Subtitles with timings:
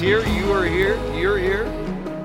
[0.00, 1.64] here, you are here, you're here,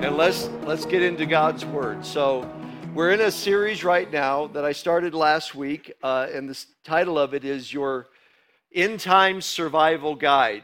[0.00, 2.06] and let's let's get into God's word.
[2.06, 2.50] So,
[2.94, 7.18] we're in a series right now that I started last week, uh, and the title
[7.18, 8.06] of it is "Your
[8.74, 10.62] End Time Survival Guide."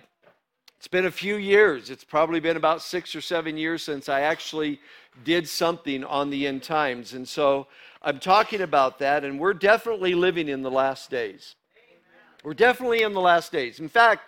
[0.79, 1.91] It's been a few years.
[1.91, 4.81] It's probably been about six or seven years since I actually
[5.23, 7.67] did something on the end times, and so
[8.01, 9.23] I'm talking about that.
[9.23, 11.57] And we're definitely living in the last days.
[12.43, 13.81] We're definitely in the last days.
[13.81, 14.23] In fact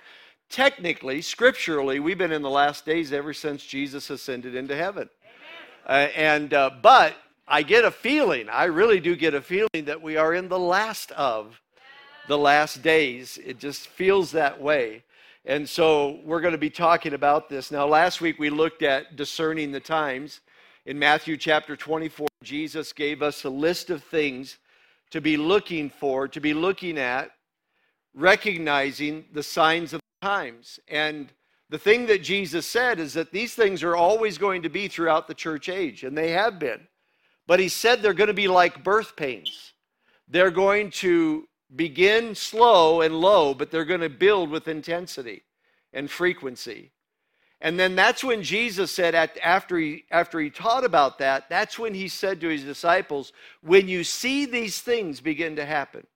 [0.48, 5.08] technically, scripturally, we've been in the last days ever since Jesus ascended into heaven.
[5.86, 7.14] Uh, and uh, but
[7.46, 10.58] I get a feeling, I really do get a feeling that we are in the
[10.58, 11.60] last of
[12.26, 13.38] the last days.
[13.44, 15.04] It just feels that way.
[15.44, 17.70] And so we're going to be talking about this.
[17.70, 20.40] Now, last week we looked at discerning the times.
[20.86, 24.58] In Matthew chapter 24, Jesus gave us a list of things
[25.10, 27.30] to be looking for, to be looking at,
[28.14, 30.80] recognizing the signs of times.
[30.88, 31.30] And
[31.68, 35.28] the thing that Jesus said is that these things are always going to be throughout
[35.28, 36.88] the church age, and they have been.
[37.46, 39.74] But he said they're going to be like birth pains.
[40.26, 45.42] They're going to begin slow and low, but they're going to build with intensity
[45.92, 46.90] and frequency.
[47.60, 51.92] And then that's when Jesus said, after he, after he taught about that, that's when
[51.92, 56.06] he said to his disciples, When you see these things begin to happen,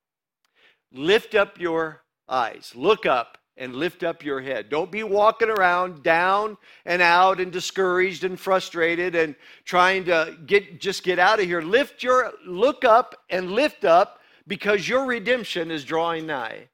[0.92, 4.68] lift up your eyes, look up, and lift up your head.
[4.68, 10.80] Don't be walking around down and out and discouraged and frustrated and trying to get
[10.80, 11.60] just get out of here.
[11.60, 16.68] Lift your look up and lift up because your redemption is drawing nigh.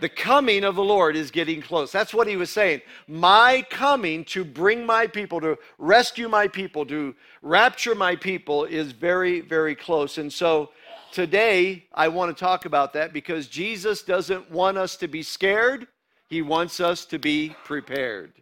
[0.00, 1.92] The coming of the Lord is getting close.
[1.92, 2.82] That's what he was saying.
[3.06, 8.92] My coming to bring my people, to rescue my people, to rapture my people is
[8.92, 10.18] very, very close.
[10.18, 10.70] And so
[11.12, 15.86] today I want to talk about that because Jesus doesn't want us to be scared.
[16.28, 18.32] He wants us to be prepared.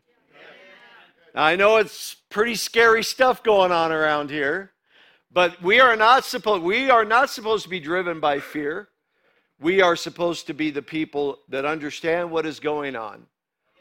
[1.34, 4.72] Now, I know it's pretty scary stuff going on around here,
[5.32, 8.88] but we are not supposed we are not supposed to be driven by fear.
[9.58, 13.26] We are supposed to be the people that understand what is going on,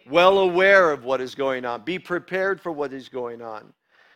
[0.07, 3.73] well aware of what is going on, be prepared for what is going on.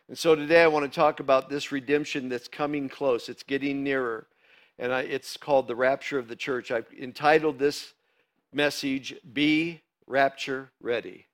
[0.08, 3.28] And so today I want to talk about this redemption that's coming close.
[3.28, 4.28] It's getting nearer.
[4.78, 6.70] And I, it's called The Rapture of the Church.
[6.70, 7.95] I've entitled this
[8.56, 11.28] message, Be Rapture Ready.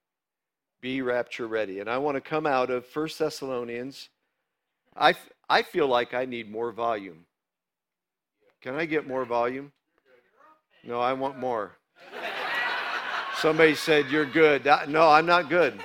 [0.82, 1.80] Be rapture ready.
[1.80, 4.10] And I want to come out of First Thessalonians.
[4.98, 5.14] I,
[5.48, 7.26] I feel like I need more volume.
[8.62, 9.72] Can I get more volume?
[10.84, 11.78] No, I want more.
[13.38, 14.66] Somebody said, You're good.
[14.88, 15.80] No, I'm not good.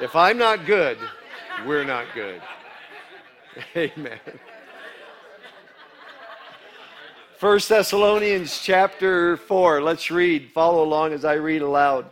[0.00, 0.98] If I'm not good,
[1.64, 2.42] we're not good.
[3.76, 4.18] Amen.
[7.40, 9.80] 1 Thessalonians chapter 4.
[9.80, 10.50] Let's read.
[10.50, 12.04] Follow along as I read aloud.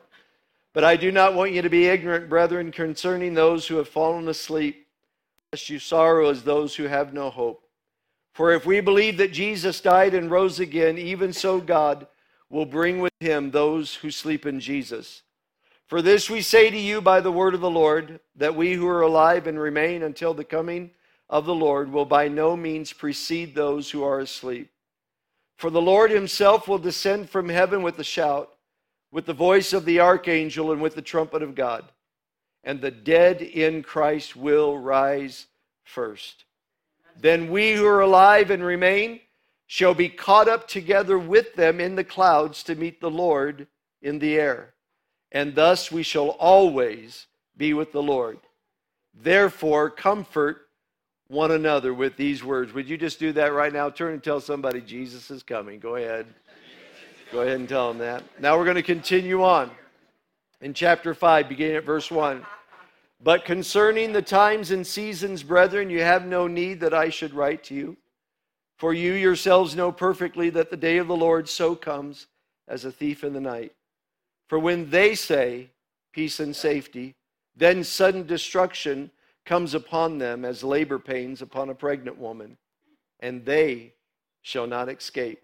[0.72, 4.26] But I do not want you to be ignorant, brethren, concerning those who have fallen
[4.26, 4.86] asleep,
[5.52, 7.62] lest you sorrow as those who have no hope.
[8.32, 12.06] For if we believe that Jesus died and rose again, even so God
[12.48, 15.20] will bring with him those who sleep in Jesus.
[15.88, 18.88] For this we say to you by the word of the Lord, that we who
[18.88, 20.90] are alive and remain until the coming
[21.28, 24.70] of the Lord will by no means precede those who are asleep.
[25.58, 28.54] For the Lord himself will descend from heaven with a shout,
[29.10, 31.84] with the voice of the archangel, and with the trumpet of God.
[32.62, 35.46] And the dead in Christ will rise
[35.82, 36.44] first.
[37.20, 39.18] Then we who are alive and remain
[39.66, 43.66] shall be caught up together with them in the clouds to meet the Lord
[44.00, 44.74] in the air.
[45.32, 47.26] And thus we shall always
[47.56, 48.38] be with the Lord.
[49.12, 50.67] Therefore, comfort
[51.28, 52.72] one another with these words.
[52.72, 53.90] Would you just do that right now?
[53.90, 55.78] Turn and tell somebody Jesus is coming.
[55.78, 56.26] Go ahead.
[57.30, 58.24] Go ahead and tell them that.
[58.40, 59.70] Now we're going to continue on
[60.62, 62.44] in chapter 5, beginning at verse 1.
[63.22, 67.64] But concerning the times and seasons, brethren, you have no need that I should write
[67.64, 67.96] to you.
[68.78, 72.28] For you yourselves know perfectly that the day of the Lord so comes
[72.68, 73.72] as a thief in the night.
[74.46, 75.70] For when they say
[76.12, 77.16] peace and safety,
[77.56, 79.10] then sudden destruction
[79.48, 82.58] comes upon them as labor pains upon a pregnant woman,
[83.18, 83.94] and they
[84.42, 85.40] shall not escape.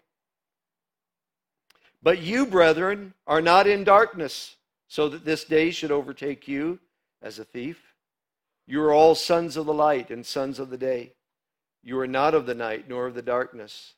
[2.03, 4.57] But you, brethren, are not in darkness,
[4.87, 6.79] so that this day should overtake you
[7.23, 7.95] as a thief.
[8.67, 11.13] You are all sons of the light and sons of the day.
[11.81, 13.95] You are not of the night nor of the darkness.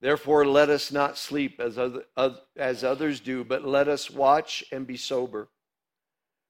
[0.00, 2.04] Therefore, let us not sleep as, other,
[2.56, 5.48] as others do, but let us watch and be sober.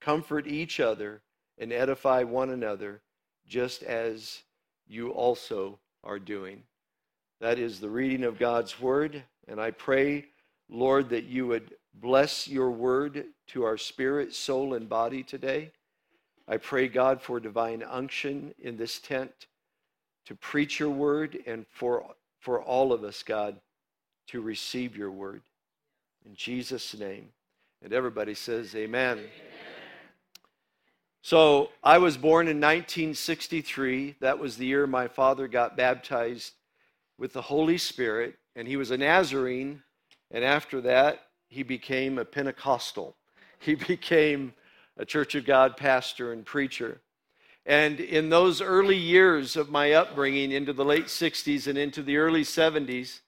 [0.00, 1.22] comfort each other
[1.58, 3.00] and edify one another,
[3.46, 4.42] just as
[4.86, 6.62] you also are doing.
[7.40, 10.26] That is the reading of God's word, and I pray,
[10.68, 15.70] Lord, that you would bless your word to our spirit, soul, and body today.
[16.48, 19.46] I pray, God, for divine unction in this tent
[20.26, 22.04] to preach your word and for,
[22.40, 23.56] for all of us, God,
[24.28, 25.42] to receive your word.
[26.24, 27.28] In Jesus' name.
[27.82, 29.18] And everybody says, Amen.
[29.18, 29.55] Amen.
[31.26, 34.14] So I was born in 1963.
[34.20, 36.52] That was the year my father got baptized
[37.18, 39.82] with the Holy Spirit, and he was a Nazarene.
[40.30, 43.16] And after that, he became a Pentecostal.
[43.58, 44.54] He became
[44.96, 47.00] a Church of God pastor and preacher.
[47.64, 52.18] And in those early years of my upbringing into the late 60s and into the
[52.18, 53.18] early 70s,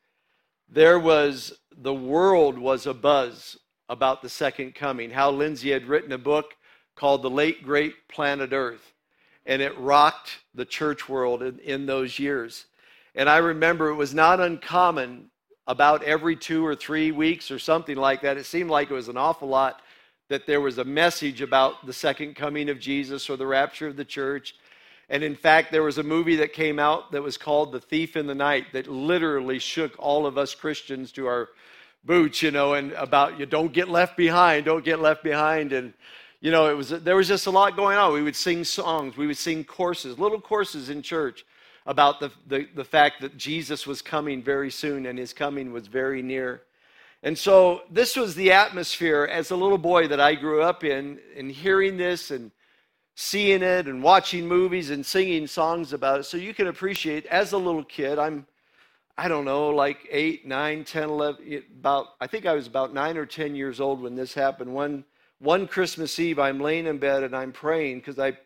[0.68, 3.58] there was the world was a buzz
[3.88, 5.10] about the second coming.
[5.10, 6.54] Hal Lindsey had written a book
[6.98, 8.92] called The Late Great Planet Earth,
[9.46, 12.66] and it rocked the church world in, in those years.
[13.14, 15.30] And I remember it was not uncommon
[15.66, 18.36] about every two or three weeks or something like that.
[18.36, 19.80] It seemed like it was an awful lot
[20.28, 23.96] that there was a message about the second coming of Jesus or the rapture of
[23.96, 24.54] the church.
[25.08, 28.16] And in fact, there was a movie that came out that was called The Thief
[28.16, 31.48] in the Night that literally shook all of us Christians to our
[32.04, 35.72] boots, you know, and about you don't get left behind, don't get left behind.
[35.72, 35.94] And,
[36.40, 38.12] you know, it was there was just a lot going on.
[38.12, 41.44] We would sing songs, we would sing courses, little courses in church
[41.86, 45.86] about the, the, the fact that Jesus was coming very soon and his coming was
[45.86, 46.62] very near.
[47.22, 51.18] And so this was the atmosphere as a little boy that I grew up in,
[51.36, 52.52] and hearing this and
[53.16, 56.24] seeing it and watching movies and singing songs about it.
[56.24, 58.46] So you can appreciate as a little kid, I'm,
[59.16, 63.16] I don't know, like eight, nine, 10, 11, about, I think I was about nine
[63.16, 64.72] or 10 years old when this happened.
[64.72, 65.04] One,
[65.40, 68.36] one Christmas Eve, I'm laying in bed and I'm praying because I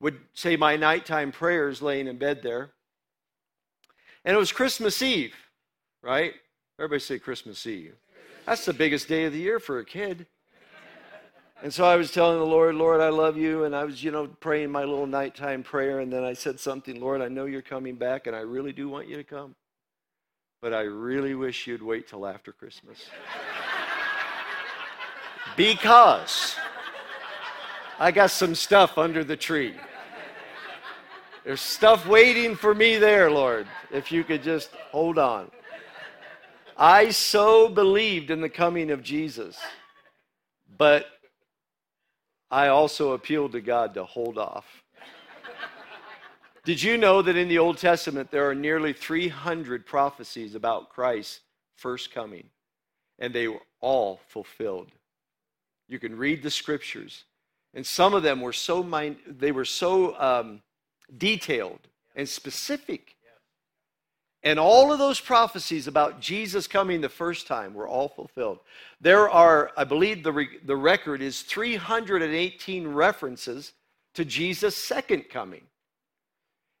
[0.00, 2.70] would say my nighttime prayers laying in bed there.
[4.24, 5.34] And it was Christmas Eve,
[6.02, 6.34] right?
[6.78, 7.94] Everybody say Christmas Eve.
[8.46, 10.26] That's the biggest day of the year for a kid.
[11.62, 13.64] And so I was telling the Lord, Lord, I love you.
[13.64, 16.00] And I was, you know, praying my little nighttime prayer.
[16.00, 18.88] And then I said something, Lord, I know you're coming back, and I really do
[18.88, 19.54] want you to come.
[20.60, 23.06] But I really wish you'd wait till after Christmas.
[25.56, 26.56] because
[27.98, 29.74] I got some stuff under the tree.
[31.44, 35.50] There's stuff waiting for me there, Lord, if you could just hold on.
[36.76, 39.58] I so believed in the coming of Jesus,
[40.78, 41.06] but
[42.50, 44.66] I also appealed to God to hold off.
[46.64, 51.40] Did you know that in the Old Testament there are nearly 300 prophecies about Christ's
[51.76, 52.44] first coming,
[53.18, 54.92] and they were all fulfilled?
[55.92, 57.24] You can read the scriptures,
[57.74, 60.62] and some of them were so mind, they were so um,
[61.18, 61.80] detailed
[62.16, 63.16] and specific
[64.44, 68.58] and all of those prophecies about Jesus coming the first time were all fulfilled.
[69.00, 73.72] There are, I believe the, re- the record is 318 references
[74.14, 75.62] to Jesus' second coming.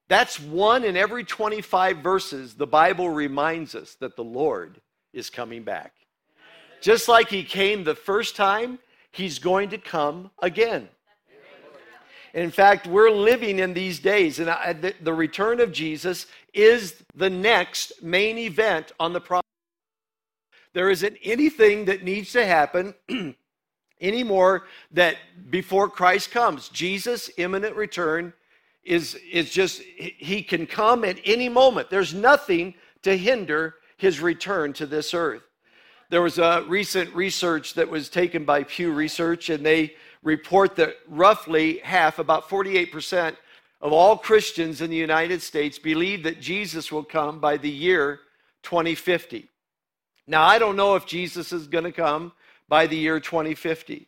[0.08, 2.54] That's one in every 25 verses.
[2.54, 4.80] The Bible reminds us that the Lord
[5.12, 5.92] is coming back.
[6.80, 8.80] Just like he came the first time,
[9.12, 10.88] he's going to come again.
[12.34, 17.02] In fact, we're living in these days, and I, the, the, return of Jesus is
[17.14, 19.42] the next main event on the process.
[20.72, 22.94] There isn't anything that needs to happen
[24.00, 25.16] anymore that
[25.50, 26.70] before Christ comes.
[26.70, 28.32] Jesus' imminent return
[28.82, 31.90] is, is just, he can come at any moment.
[31.90, 35.42] There's nothing to hinder his return to this earth.
[36.12, 40.96] There was a recent research that was taken by Pew Research, and they report that
[41.08, 43.34] roughly half, about 48%,
[43.80, 48.20] of all Christians in the United States believe that Jesus will come by the year
[48.62, 49.48] 2050.
[50.26, 52.32] Now, I don't know if Jesus is going to come
[52.68, 54.06] by the year 2050,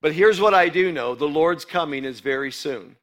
[0.00, 2.96] but here's what I do know the Lord's coming is very soon.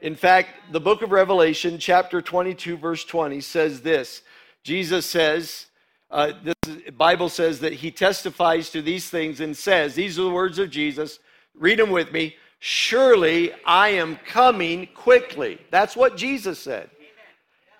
[0.00, 4.22] In fact, the book of Revelation, chapter 22, verse 20, says this
[4.62, 5.66] Jesus says,
[6.10, 10.30] uh, the Bible says that he testifies to these things and says, These are the
[10.30, 11.18] words of Jesus
[11.60, 12.36] Read them with me.
[12.58, 15.58] Surely I am coming quickly.
[15.70, 16.90] That's what Jesus said.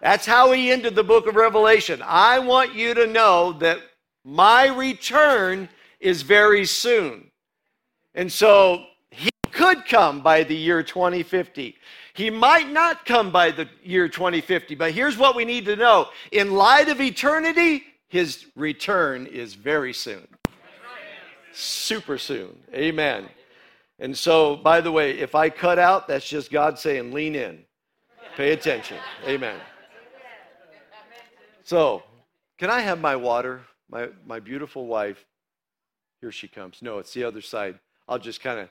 [0.00, 2.02] That's how he ended the book of Revelation.
[2.04, 3.78] I want you to know that
[4.25, 5.68] my return
[5.99, 7.30] is very soon.
[8.14, 11.76] And so he'll could come by the year 2050.
[12.14, 16.08] He might not come by the year 2050, but here's what we need to know.
[16.32, 20.26] In light of eternity, his return is very soon.
[21.52, 22.58] Super soon.
[22.74, 23.28] Amen.
[24.00, 27.60] And so, by the way, if I cut out, that's just God saying, lean in,
[28.36, 28.96] pay attention.
[29.26, 29.60] Amen.
[31.62, 32.02] So,
[32.58, 33.62] can I have my water?
[33.88, 35.24] My, my beautiful wife.
[36.20, 36.82] Here she comes.
[36.82, 37.78] No, it's the other side.
[38.08, 38.68] I'll just kind of,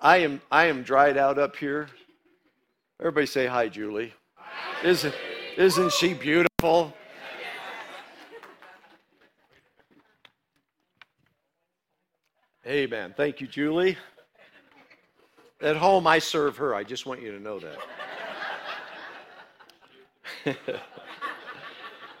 [0.00, 1.88] I am, I am dried out up here.
[2.98, 4.12] Everybody say hi, Julie.
[4.82, 5.14] Isn't,
[5.56, 6.92] isn't she beautiful?
[12.70, 13.12] Amen.
[13.16, 13.98] Thank you, Julie.
[15.60, 16.72] At home, I serve her.
[16.72, 17.58] I just want you to know
[20.44, 20.56] that.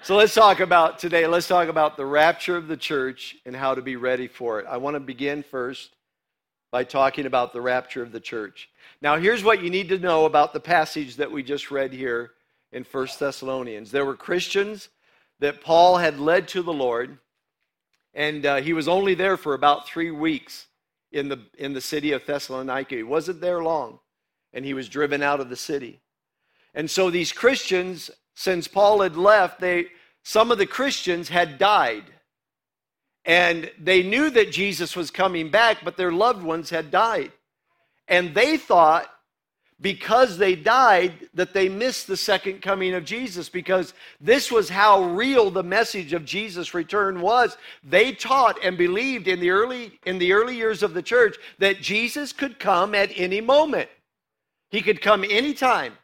[0.02, 3.76] so let's talk about today, let's talk about the rapture of the church and how
[3.76, 4.66] to be ready for it.
[4.68, 5.94] I want to begin first
[6.72, 8.70] by talking about the rapture of the church.
[9.00, 12.32] Now, here's what you need to know about the passage that we just read here
[12.72, 13.92] in First Thessalonians.
[13.92, 14.88] There were Christians
[15.38, 17.18] that Paul had led to the Lord,
[18.14, 20.66] and uh, he was only there for about three weeks
[21.12, 22.96] in the, in the city of Thessalonica.
[22.96, 23.98] He wasn't there long,
[24.52, 26.00] and he was driven out of the city.
[26.74, 29.86] And so these Christians, since Paul had left, they,
[30.22, 32.04] some of the Christians had died.
[33.24, 37.32] And they knew that Jesus was coming back, but their loved ones had died.
[38.08, 39.08] And they thought
[39.80, 45.02] because they died that they missed the second coming of Jesus because this was how
[45.04, 47.56] real the message of Jesus return was.
[47.82, 51.80] They taught and believed in the early in the early years of the church that
[51.80, 53.88] Jesus could come at any moment.
[54.70, 55.94] He could come anytime.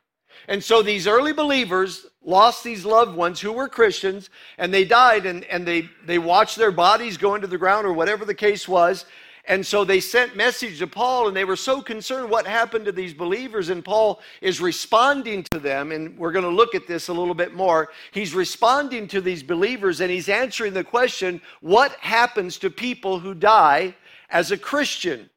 [0.48, 5.26] And so these early believers lost these loved ones who were Christians and they died
[5.26, 8.68] and, and they, they watched their bodies go into the ground or whatever the case
[8.68, 9.06] was
[9.48, 12.92] and so they sent message to Paul and they were so concerned what happened to
[12.92, 17.08] these believers and Paul is responding to them and we're going to look at this
[17.08, 17.90] a little bit more.
[18.10, 23.34] He's responding to these believers and he's answering the question, what happens to people who
[23.34, 23.94] die
[24.30, 25.30] as a Christian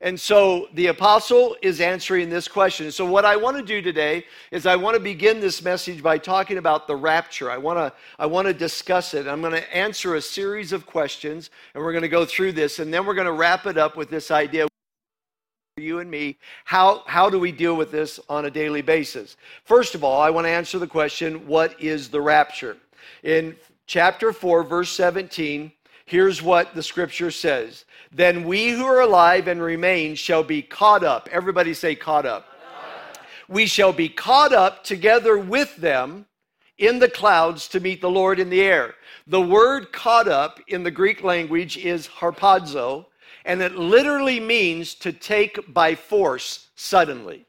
[0.00, 2.92] and so the apostle is answering this question.
[2.92, 6.18] So, what I want to do today is I want to begin this message by
[6.18, 7.50] talking about the rapture.
[7.50, 9.26] I want to, I want to discuss it.
[9.26, 12.78] I'm going to answer a series of questions, and we're going to go through this,
[12.78, 14.68] and then we're going to wrap it up with this idea
[15.78, 19.36] for you and me how, how do we deal with this on a daily basis?
[19.64, 22.76] First of all, I want to answer the question what is the rapture?
[23.24, 25.72] In chapter 4, verse 17,
[26.08, 31.04] here's what the scripture says Then we who are alive and remain shall be caught
[31.04, 31.28] up.
[31.30, 32.46] Everybody say, caught up.
[33.48, 36.26] We shall be caught up together with them
[36.76, 38.94] in the clouds to meet the Lord in the air.
[39.26, 43.06] The word caught up in the Greek language is harpazo,
[43.44, 47.46] and it literally means to take by force suddenly.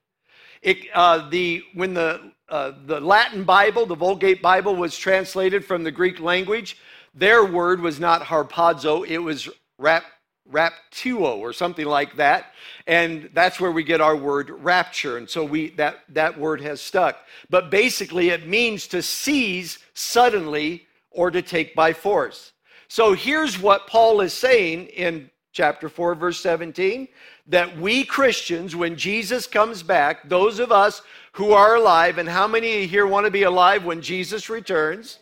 [0.62, 5.84] It, uh, the, when the, uh, the Latin Bible, the Vulgate Bible, was translated from
[5.84, 6.78] the Greek language,
[7.13, 10.04] their word was not harpazo, it was rap,
[10.51, 12.54] raptuo or something like that.
[12.88, 15.18] And that's where we get our word rapture.
[15.18, 17.18] And so we that, that word has stuck.
[17.50, 22.54] But basically it means to seize suddenly or to take by force.
[22.88, 27.08] So here's what Paul is saying in chapter 4, verse 17
[27.48, 31.01] that we Christians, when Jesus comes back, those of us
[31.32, 35.18] who are alive, and how many here want to be alive when Jesus returns?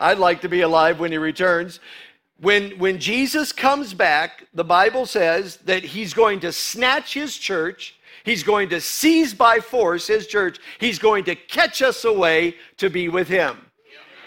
[0.00, 1.78] I'd like to be alive when he returns.
[2.40, 7.96] When, when Jesus comes back, the Bible says that he's going to snatch his church,
[8.24, 12.88] he's going to seize by force his church, he's going to catch us away to
[12.88, 13.58] be with him.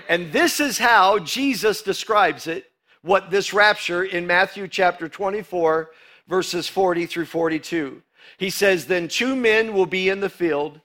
[0.08, 5.90] And this is how Jesus describes it, what this rapture in Matthew chapter 24,
[6.28, 8.04] verses 40 through 42.
[8.38, 10.82] He says, Then two men will be in the field,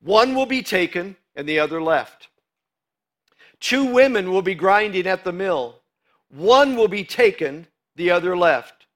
[0.00, 2.29] one will be taken and the other left.
[3.60, 5.80] Two women will be grinding at the mill.
[6.30, 8.86] One will be taken, the other left.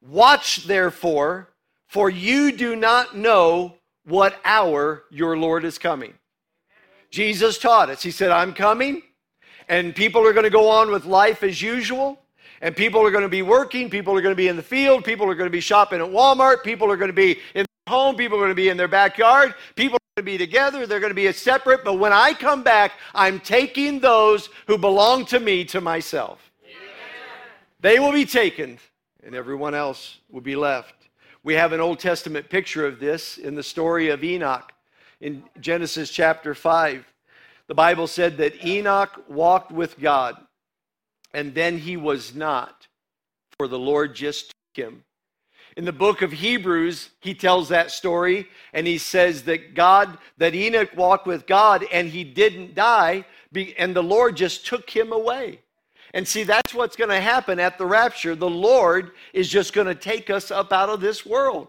[0.00, 1.50] Watch, therefore,
[1.88, 6.14] for you do not know what hour your Lord is coming.
[7.10, 8.02] Jesus taught us.
[8.02, 9.02] He said, I'm coming,
[9.68, 12.18] and people are going to go on with life as usual,
[12.60, 15.04] and people are going to be working, people are going to be in the field,
[15.04, 17.94] people are going to be shopping at Walmart, people are going to be in their
[17.94, 21.10] home, people are going to be in their backyard, people to be together, they're going
[21.10, 25.40] to be a separate, but when I come back, I'm taking those who belong to
[25.40, 26.52] me to myself.
[27.80, 28.78] They will be taken,
[29.24, 30.94] and everyone else will be left.
[31.42, 34.72] We have an Old Testament picture of this in the story of Enoch
[35.20, 37.04] in Genesis chapter 5.
[37.66, 40.36] The Bible said that Enoch walked with God,
[41.32, 42.86] and then he was not,
[43.58, 45.02] for the Lord just took him.
[45.76, 50.54] In the book of Hebrews, he tells that story and he says that God, that
[50.54, 53.24] Enoch walked with God and he didn't die,
[53.78, 55.60] and the Lord just took him away.
[56.12, 58.36] And see, that's what's going to happen at the rapture.
[58.36, 61.66] The Lord is just going to take us up out of this world.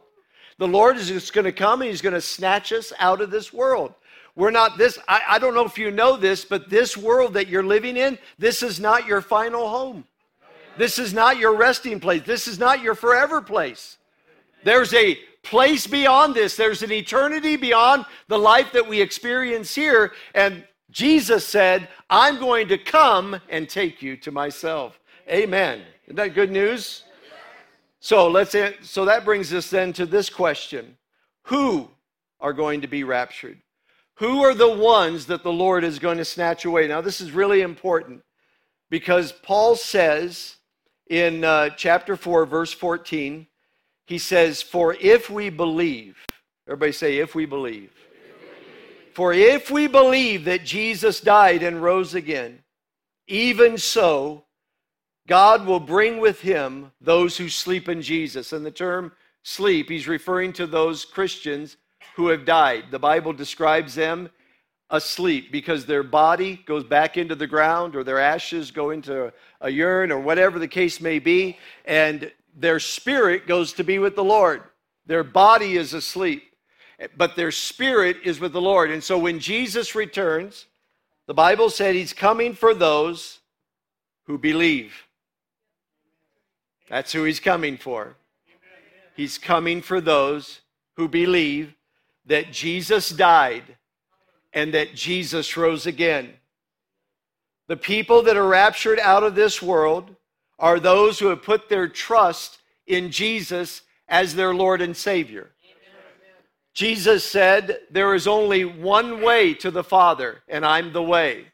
[0.59, 3.31] The Lord is just going to come and he's going to snatch us out of
[3.31, 3.93] this world.
[4.35, 7.47] We're not this, I, I don't know if you know this, but this world that
[7.47, 10.05] you're living in, this is not your final home.
[10.77, 12.23] This is not your resting place.
[12.23, 13.97] This is not your forever place.
[14.63, 16.55] There's a place beyond this.
[16.55, 20.13] There's an eternity beyond the life that we experience here.
[20.33, 24.99] And Jesus said, I'm going to come and take you to myself.
[25.29, 25.81] Amen.
[26.05, 27.03] Isn't that good news?
[27.99, 30.97] So let's so that brings us then to this question.
[31.45, 31.89] Who
[32.39, 33.61] are going to be raptured?
[34.15, 36.87] Who are the ones that the Lord is going to snatch away?
[36.87, 38.21] Now this is really important
[38.89, 40.57] because Paul says
[41.07, 43.47] in uh, chapter 4, verse 14,
[44.07, 46.17] he says, For if we believe,
[46.67, 47.91] everybody say, if we believe.
[49.13, 52.63] For if we believe that Jesus died and rose again,
[53.27, 54.43] even so,
[55.27, 58.51] God will bring with him those who sleep in Jesus.
[58.51, 59.11] And the term
[59.43, 61.77] sleep, he's referring to those Christians
[62.15, 62.85] who have died.
[62.91, 64.29] The Bible describes them
[64.89, 69.33] asleep because their body goes back into the ground or their ashes go into
[69.65, 74.15] a urn or whatever the case may be, and their spirit goes to be with
[74.15, 74.63] the Lord.
[75.05, 76.43] Their body is asleep,
[77.17, 78.91] but their spirit is with the Lord.
[78.91, 80.67] And so when Jesus returns,
[81.27, 83.39] the Bible said he's coming for those
[84.25, 84.93] who believe.
[86.89, 88.15] That's who he's coming for.
[89.15, 90.61] He's coming for those
[90.97, 91.73] who believe
[92.25, 93.63] that Jesus died
[94.53, 96.33] and that Jesus rose again.
[97.67, 100.15] The people that are raptured out of this world
[100.59, 105.51] are those who have put their trust in Jesus as their Lord and Savior.
[106.73, 111.45] Jesus said, There is only one way to the Father, and I'm the way.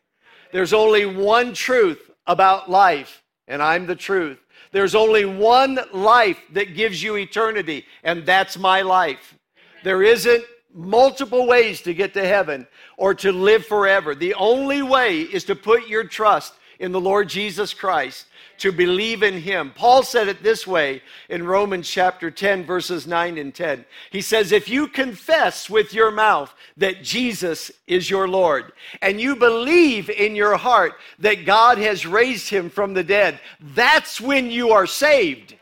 [0.52, 4.40] There's only one truth about life, and I'm the truth.
[4.72, 9.38] There's only one life that gives you eternity, and that's my life.
[9.84, 14.16] There isn't multiple ways to get to heaven or to live forever.
[14.16, 18.26] The only way is to put your trust in the Lord Jesus Christ,
[18.58, 19.72] to believe in Him.
[19.76, 23.86] Paul said it this way in Romans chapter 10, verses 9 and 10.
[24.10, 29.36] He says, If you confess with your mouth that Jesus is your Lord, and you
[29.36, 34.72] believe in your heart that God has raised Him from the dead, that's when you
[34.72, 35.56] are saved.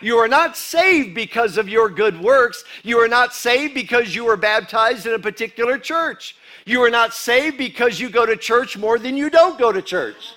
[0.00, 2.64] You are not saved because of your good works.
[2.82, 6.36] You are not saved because you were baptized in a particular church.
[6.66, 9.82] You are not saved because you go to church more than you don't go to
[9.82, 10.34] church.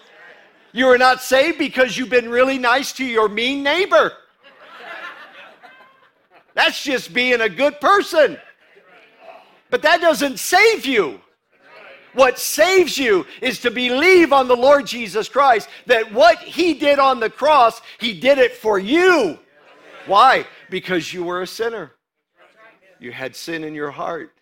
[0.73, 4.13] You are not saved because you've been really nice to your mean neighbor.
[6.53, 8.37] That's just being a good person.
[9.69, 11.21] But that doesn't save you.
[12.13, 16.99] What saves you is to believe on the Lord Jesus Christ that what he did
[16.99, 19.39] on the cross, he did it for you.
[20.07, 20.45] Why?
[20.69, 21.91] Because you were a sinner.
[22.99, 24.37] You had sin in your heart.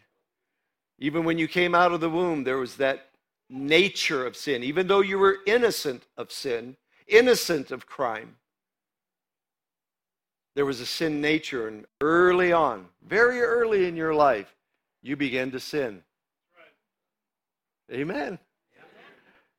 [1.00, 3.08] Even when you came out of the womb, there was that
[3.50, 4.63] nature of sin.
[4.63, 6.76] Even though you were innocent of sin,
[7.08, 8.36] innocent of crime,
[10.56, 11.67] there was a sin nature.
[11.67, 14.54] And early on, very early in your life,
[15.02, 16.04] you began to sin.
[17.91, 18.38] Amen.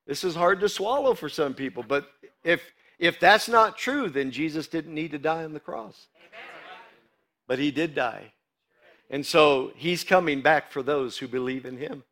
[0.07, 2.11] This is hard to swallow for some people, but
[2.45, 2.63] if
[3.01, 6.07] if that's not true, then Jesus didn't need to die on the cross.
[7.49, 8.33] But he did die.
[9.09, 12.05] And so he's coming back for those who believe in him.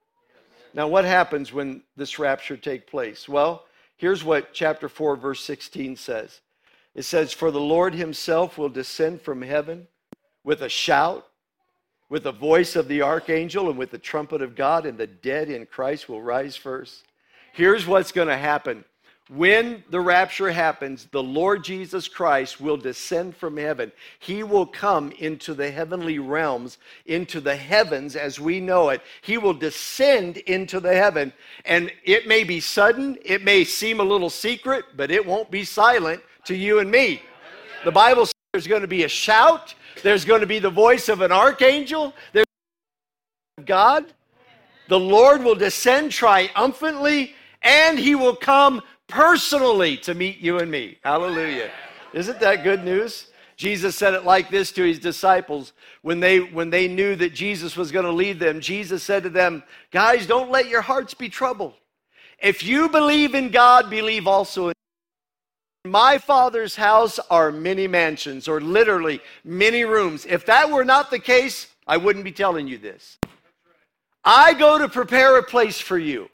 [0.74, 3.28] Now, what happens when this rapture take place?
[3.28, 6.40] Well, here's what chapter 4, verse 16 says.
[6.94, 9.86] It says, For the Lord himself will descend from heaven
[10.42, 11.26] with a shout,
[12.08, 15.50] with the voice of the archangel, and with the trumpet of God, and the dead
[15.50, 17.04] in Christ will rise first.
[17.52, 18.84] Here's what's going to happen
[19.28, 23.92] when the rapture happens, the Lord Jesus Christ will descend from heaven.
[24.20, 29.02] He will come into the heavenly realms, into the heavens as we know it.
[29.20, 31.34] He will descend into the heaven.
[31.66, 35.62] And it may be sudden, it may seem a little secret, but it won't be
[35.62, 37.20] silent to you and me.
[37.84, 41.10] The Bible says there's going to be a shout, there's going to be the voice
[41.10, 42.46] of an archangel, there's
[43.66, 44.06] God.
[44.88, 50.98] The Lord will descend triumphantly, and he will come personally to meet you and me.
[51.02, 51.70] Hallelujah.
[52.12, 53.30] Isn't that good news?
[53.56, 57.76] Jesus said it like this to his disciples when they when they knew that Jesus
[57.76, 58.60] was going to lead them.
[58.60, 61.74] Jesus said to them, "Guys, don't let your hearts be troubled.
[62.40, 64.74] If you believe in God, believe also in
[65.84, 70.24] my father's house are many mansions, or literally many rooms.
[70.24, 73.18] If that were not the case, I wouldn't be telling you this.
[74.24, 76.30] I go to prepare a place for you.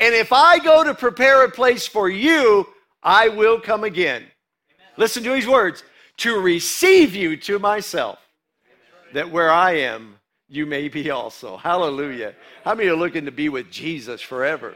[0.00, 2.66] And if I go to prepare a place for you,
[3.02, 4.22] I will come again.
[4.22, 4.92] Amen.
[4.96, 5.84] Listen to his words
[6.18, 8.18] to receive you to myself,
[9.12, 10.16] that where I am,
[10.48, 11.56] you may be also.
[11.56, 12.34] Hallelujah.
[12.64, 14.74] How many are looking to be with Jesus forever?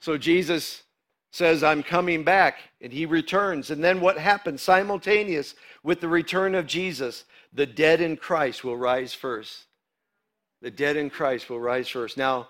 [0.00, 0.82] So Jesus
[1.30, 3.70] says, I'm coming back, and he returns.
[3.70, 4.60] And then what happens?
[4.60, 9.66] Simultaneous with the return of Jesus, the dead in Christ will rise first.
[10.60, 12.16] The dead in Christ will rise first.
[12.16, 12.48] Now,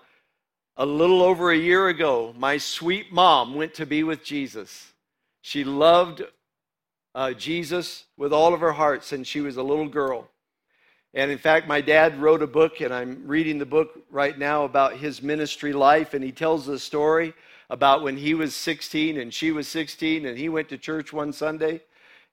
[0.75, 4.93] a little over a year ago, my sweet mom went to be with Jesus.
[5.41, 6.23] She loved
[7.13, 10.29] uh, Jesus with all of her heart since she was a little girl.
[11.13, 14.63] And in fact, my dad wrote a book, and I'm reading the book right now
[14.63, 16.15] about his ministry life.
[16.15, 17.35] And he tells the story
[17.69, 21.31] about when he was 16 and she was 16, and he went to church one
[21.31, 21.81] Sunday,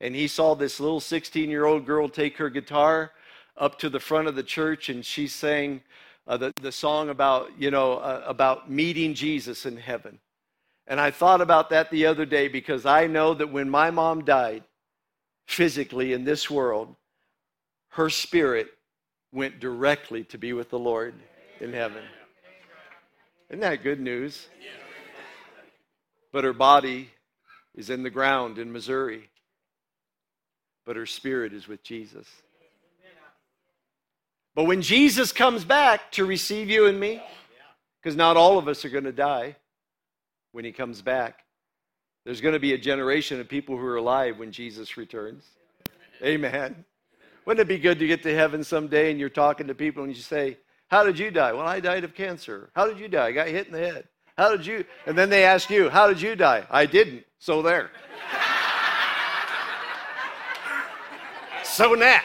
[0.00, 3.12] and he saw this little 16 year old girl take her guitar
[3.59, 5.83] up to the front of the church, and she sang
[6.31, 10.21] uh, the, the song about, you know, uh, about meeting Jesus in heaven.
[10.87, 14.25] And I thought about that the other day because I know that when my mom
[14.25, 14.62] died
[15.49, 16.95] physically in this world,
[17.88, 18.69] her spirit
[19.33, 21.14] went directly to be with the Lord
[21.59, 22.05] in heaven.
[23.49, 24.47] Isn't that good news?
[26.33, 27.11] But her body
[27.75, 29.29] is in the ground in Missouri,
[30.87, 32.29] but her spirit is with Jesus.
[34.61, 37.23] But when Jesus comes back to receive you and me,
[37.96, 39.57] because not all of us are going to die
[40.53, 41.46] when he comes back,
[42.27, 45.46] there's going to be a generation of people who are alive when Jesus returns.
[46.23, 46.85] Amen.
[47.46, 50.14] Wouldn't it be good to get to heaven someday and you're talking to people and
[50.14, 51.55] you say, How did you die?
[51.55, 52.68] Well, I died of cancer.
[52.75, 53.29] How did you die?
[53.29, 54.09] I got hit in the head.
[54.37, 54.85] How did you?
[55.07, 56.66] And then they ask you, How did you die?
[56.70, 57.25] I didn't.
[57.38, 57.92] So there.
[61.64, 62.20] so now.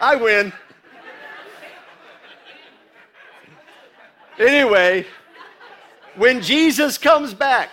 [0.00, 0.52] I win.
[4.38, 5.06] Anyway,
[6.16, 7.70] when Jesus comes back,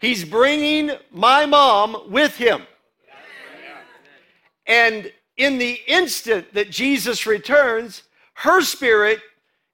[0.00, 2.62] he's bringing my mom with him.
[4.66, 8.02] And in the instant that Jesus returns,
[8.34, 9.20] her spirit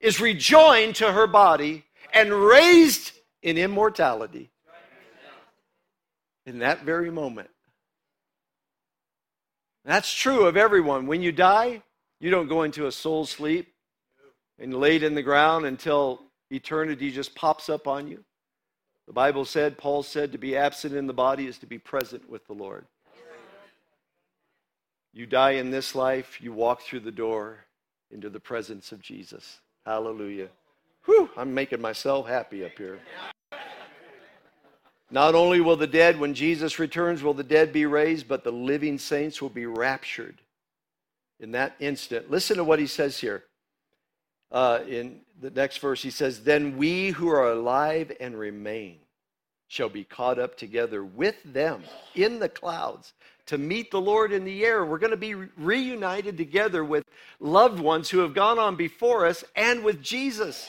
[0.00, 4.50] is rejoined to her body and raised in immortality.
[6.46, 7.48] In that very moment.
[9.85, 11.07] That's true of everyone.
[11.07, 11.83] When you die,
[12.20, 13.73] you don't go into a soul sleep
[14.59, 18.25] and laid in the ground until eternity just pops up on you.
[19.07, 22.31] The Bible said, Paul said, to be absent in the body is to be present
[22.31, 22.87] with the Lord.
[25.12, 27.66] You die in this life, you walk through the door
[28.11, 29.61] into the presence of Jesus.
[29.85, 30.49] Hallelujah.
[31.05, 32.99] Whew, I'm making myself happy up here.
[35.14, 38.50] Not only will the dead, when Jesus returns, will the dead be raised, but the
[38.50, 40.40] living saints will be raptured
[41.38, 42.33] in that instant.
[42.33, 43.44] Listen to what he says here.
[44.50, 48.96] Uh, in the next verse, he says, Then we who are alive and remain
[49.68, 51.85] shall be caught up together with them
[52.16, 53.12] in the clouds
[53.46, 54.85] to meet the Lord in the air.
[54.85, 57.05] We're going to be reunited together with
[57.38, 60.68] loved ones who have gone on before us and with Jesus.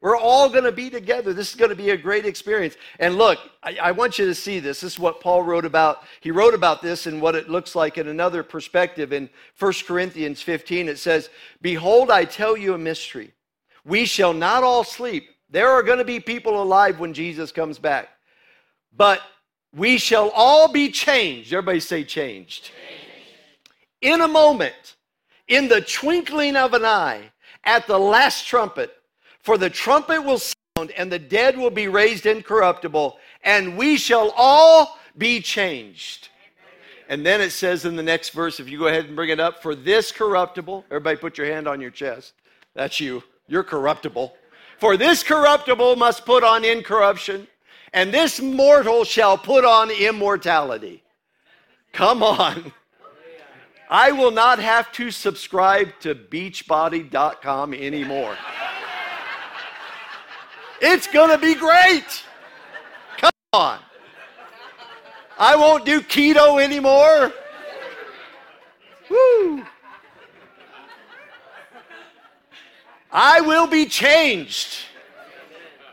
[0.00, 1.32] We're all going to be together.
[1.32, 2.76] This is going to be a great experience.
[2.98, 4.80] And look, I, I, want you to see this.
[4.80, 6.02] This is what Paul wrote about.
[6.20, 9.12] He wrote about this and what it looks like in another perspective.
[9.12, 11.30] In 1 Corinthians 15, it says,
[11.62, 13.32] Behold, I tell you a mystery.
[13.86, 15.30] We shall not all sleep.
[15.48, 18.08] There are going to be people alive when Jesus comes back.
[18.94, 19.22] But
[19.74, 21.52] we shall all be changed.
[21.52, 22.64] Everybody say changed.
[22.64, 22.72] changed.
[24.02, 24.96] In a moment,
[25.48, 27.30] in the twinkling of an eye,
[27.64, 28.92] at the last trumpet.
[29.46, 34.34] For the trumpet will sound, and the dead will be raised incorruptible, and we shall
[34.36, 36.30] all be changed.
[37.08, 39.38] And then it says in the next verse, if you go ahead and bring it
[39.38, 42.32] up, for this corruptible, everybody put your hand on your chest.
[42.74, 43.22] That's you.
[43.46, 44.34] You're corruptible.
[44.78, 47.46] For this corruptible must put on incorruption,
[47.92, 51.04] and this mortal shall put on immortality.
[51.92, 52.72] Come on.
[53.88, 58.36] I will not have to subscribe to beachbody.com anymore.
[60.80, 62.24] It's going to be great.
[63.18, 63.78] Come on.
[65.38, 67.32] I won't do keto anymore.
[69.10, 69.64] Woo.
[73.10, 74.76] I will be changed.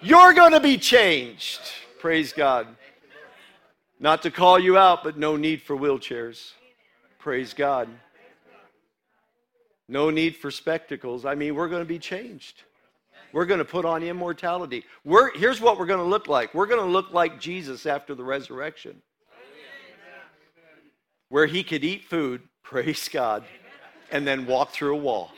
[0.02, 1.62] You're going to be changed.
[2.00, 2.68] Praise God.
[4.00, 6.52] Not to call you out, but no need for wheelchairs.
[7.20, 7.88] Praise God.
[9.88, 11.26] No need for spectacles.
[11.26, 12.64] I mean, we're going to be changed.
[13.34, 14.86] We're going to put on immortality.
[15.04, 18.16] We're, here's what we're going to look like we're going to look like Jesus after
[18.16, 19.02] the resurrection,
[21.30, 23.44] where he could eat food, praise God,
[24.12, 25.32] and then walk through a wall.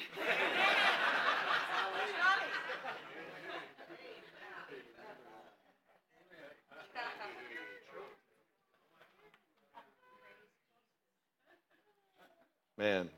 [12.78, 13.10] Man,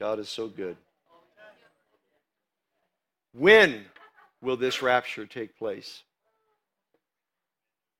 [0.00, 0.76] God is so good.
[3.34, 3.84] When
[4.40, 6.04] will this rapture take place?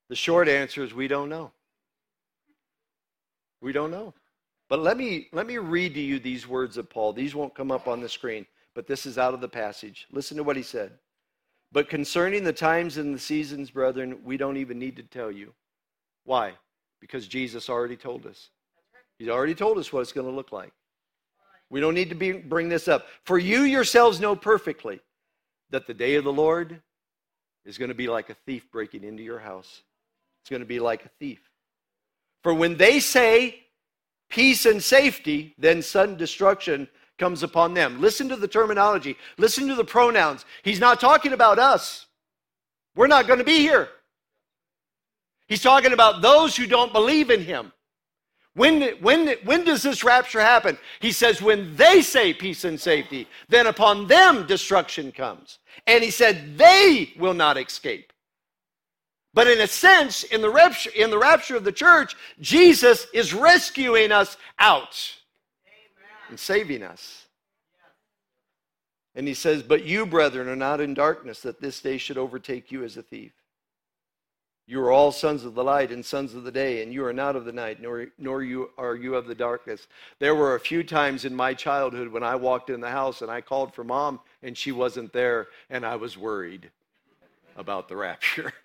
[0.08, 1.50] The short answer is we don't know.
[3.60, 4.14] We don't know.
[4.68, 7.12] But let me let me read to you these words of Paul.
[7.12, 10.06] These won't come up on the screen, but this is out of the passage.
[10.12, 10.92] Listen to what he said.
[11.72, 15.52] But concerning the times and the seasons, brethren, we don't even need to tell you.
[16.24, 16.52] Why?
[17.00, 18.50] Because Jesus already told us.
[19.18, 20.72] He's already told us what it's going to look like.
[21.70, 23.06] We don't need to be, bring this up.
[23.24, 25.00] For you yourselves know perfectly
[25.74, 26.80] that the day of the Lord
[27.64, 29.82] is going to be like a thief breaking into your house.
[30.40, 31.40] It's going to be like a thief.
[32.44, 33.64] For when they say
[34.30, 36.86] peace and safety, then sudden destruction
[37.18, 38.00] comes upon them.
[38.00, 40.44] Listen to the terminology, listen to the pronouns.
[40.62, 42.06] He's not talking about us.
[42.94, 43.88] We're not going to be here.
[45.48, 47.72] He's talking about those who don't believe in him.
[48.54, 50.78] When, when, when does this rapture happen?
[51.00, 55.58] He says, when they say peace and safety, then upon them destruction comes.
[55.88, 58.12] And he said, they will not escape.
[59.32, 63.34] But in a sense, in the, rapture, in the rapture of the church, Jesus is
[63.34, 65.16] rescuing us out
[65.66, 66.30] Amen.
[66.30, 67.26] and saving us.
[69.16, 72.70] And he says, But you, brethren, are not in darkness, that this day should overtake
[72.70, 73.32] you as a thief.
[74.66, 77.12] You are all sons of the light and sons of the day, and you are
[77.12, 79.86] not of the night, nor, nor you are you of the darkness.
[80.20, 83.30] There were a few times in my childhood when I walked in the house and
[83.30, 86.70] I called for mom and she wasn't there, and I was worried
[87.56, 88.54] about the rapture.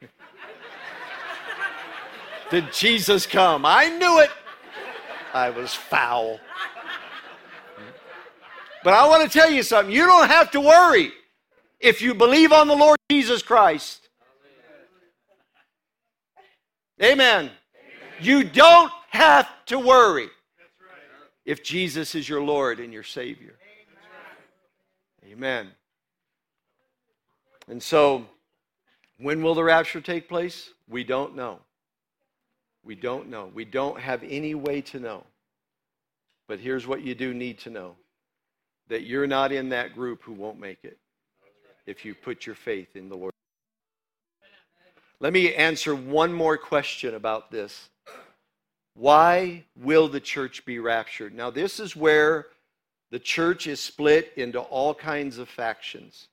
[2.50, 3.66] Did Jesus come?
[3.66, 4.32] I knew it.
[5.34, 6.40] I was foul.
[8.84, 9.94] But I want to tell you something.
[9.94, 11.12] You don't have to worry
[11.80, 13.99] if you believe on the Lord Jesus Christ.
[17.02, 17.46] Amen.
[17.46, 17.52] Amen.
[18.20, 20.30] You don't have to worry
[21.46, 23.56] if Jesus is your Lord and your Savior.
[25.26, 25.70] Amen.
[27.68, 28.26] And so,
[29.20, 30.70] when will the rapture take place?
[30.88, 31.60] We don't know.
[32.84, 33.52] We don't know.
[33.54, 35.24] We don't have any way to know.
[36.48, 37.96] But here's what you do need to know
[38.88, 40.98] that you're not in that group who won't make it
[41.86, 43.34] if you put your faith in the Lord.
[45.22, 47.90] Let me answer one more question about this.
[48.94, 51.34] Why will the church be raptured?
[51.34, 52.48] Now, this is where
[53.12, 56.30] the church is split into all kinds of factions.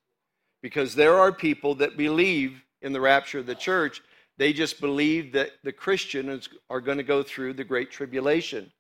[0.63, 4.03] Because there are people that believe in the rapture of the church,
[4.39, 8.71] they just believe that the Christians are going to go through the Great Tribulation.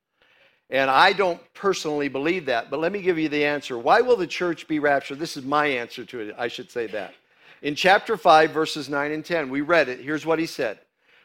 [0.70, 3.78] And I don't personally believe that, but let me give you the answer.
[3.78, 5.18] Why will the church be raptured?
[5.18, 6.34] This is my answer to it.
[6.38, 7.14] I should say that.
[7.62, 10.00] In chapter 5, verses 9 and 10, we read it.
[10.00, 10.78] Here's what he said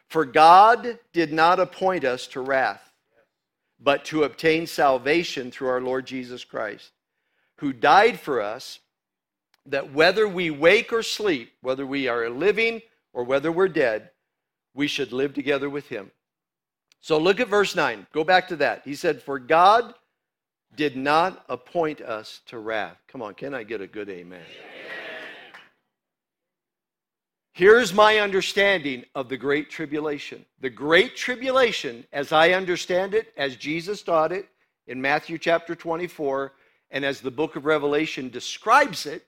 [0.07, 2.91] For God did not appoint us to wrath,
[3.79, 6.91] but to obtain salvation through our Lord Jesus Christ,
[7.57, 8.79] who died for us,
[9.65, 12.81] that whether we wake or sleep, whether we are living
[13.13, 14.09] or whether we're dead,
[14.73, 16.11] we should live together with him.
[17.01, 18.07] So look at verse 9.
[18.13, 18.83] Go back to that.
[18.85, 19.93] He said, For God
[20.75, 22.97] did not appoint us to wrath.
[23.07, 24.39] Come on, can I get a good amen?
[24.39, 24.90] amen.
[27.53, 30.45] Here's my understanding of the Great Tribulation.
[30.61, 34.47] The Great Tribulation, as I understand it, as Jesus taught it
[34.87, 36.53] in Matthew chapter 24,
[36.91, 39.25] and as the book of Revelation describes it,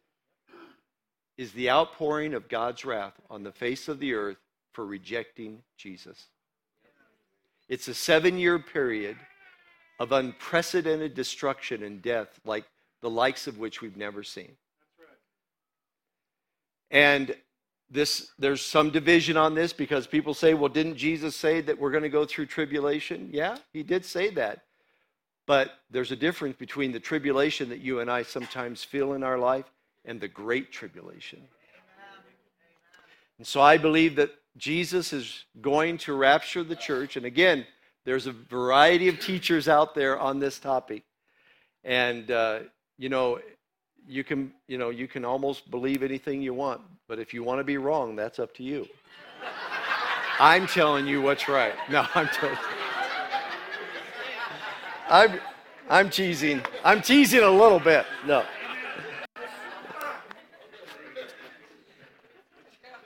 [1.37, 4.37] is the outpouring of God's wrath on the face of the earth
[4.71, 6.27] for rejecting Jesus.
[7.67, 9.17] It's a seven year period
[9.99, 12.65] of unprecedented destruction and death, like
[13.01, 14.51] the likes of which we've never seen.
[16.89, 17.35] And
[17.93, 21.91] this there's some division on this because people say well didn't jesus say that we're
[21.91, 23.29] going to go through tribulation?
[23.31, 24.63] Yeah he did say that.
[25.45, 29.37] But there's a difference between the tribulation that you and i sometimes feel in our
[29.37, 29.65] life
[30.05, 31.39] and the great tribulation.
[33.37, 37.15] And so i believe that jesus is going to rapture the church.
[37.15, 37.65] And again
[38.05, 41.03] there's a variety of teachers out there on this topic.
[41.83, 42.59] And uh,
[42.97, 43.39] you know
[44.07, 46.81] you can you know you can almost believe anything you want
[47.13, 48.87] but if you want to be wrong that's up to you.
[50.39, 51.75] I'm telling you what's right.
[51.91, 52.57] No i'm telling
[55.09, 55.39] i'm
[55.91, 56.59] i'm teasing.
[56.83, 58.07] I'm teasing a little bit.
[58.25, 58.43] No.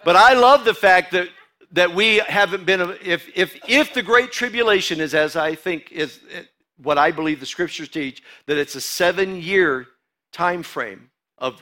[0.05, 1.27] But I love the fact that
[1.73, 6.21] that we haven't been if if if the great tribulation is as I think is
[6.33, 6.43] eh,
[6.81, 9.85] what I believe the scriptures teach that it's a 7 year
[10.31, 11.61] time frame of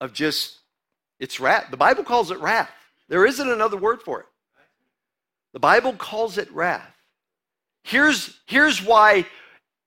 [0.00, 0.59] of just
[1.20, 1.66] it's wrath.
[1.70, 2.70] The Bible calls it wrath.
[3.08, 4.26] There isn't another word for it.
[5.52, 6.94] The Bible calls it wrath.
[7.84, 9.26] Here's here's why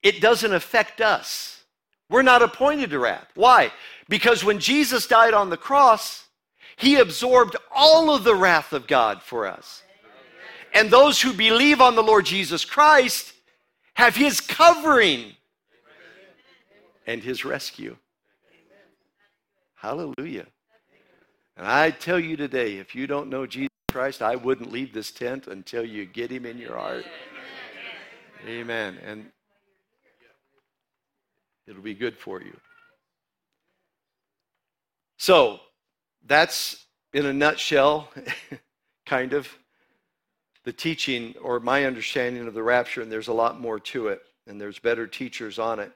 [0.02, 1.64] it doesn't affect us.
[2.10, 3.28] We're not appointed to wrath.
[3.34, 3.72] Why?
[4.08, 6.28] Because when Jesus died on the cross,
[6.76, 9.84] he absorbed all of the wrath of God for us.
[10.74, 13.34] And those who believe on the Lord Jesus Christ
[13.96, 15.34] have his covering
[17.08, 17.96] and his rescue.
[19.76, 20.48] Hallelujah.
[21.58, 25.12] And I tell you today, if you don't know Jesus Christ, I wouldn't leave this
[25.12, 27.06] tent until you get him in your heart.
[28.48, 28.98] Amen.
[29.06, 29.26] And
[31.68, 32.58] it'll be good for you.
[35.18, 35.60] So,
[36.26, 38.10] that's in a nutshell,
[39.06, 39.48] kind of,
[40.66, 44.22] the teaching or my understanding of the rapture, and there's a lot more to it,
[44.48, 45.92] and there's better teachers on it.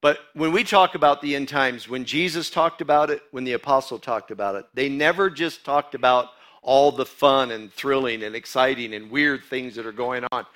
[0.00, 3.54] But when we talk about the end times, when Jesus talked about it, when the
[3.54, 6.30] apostle talked about it, they never just talked about
[6.62, 10.46] all the fun and thrilling and exciting and weird things that are going on.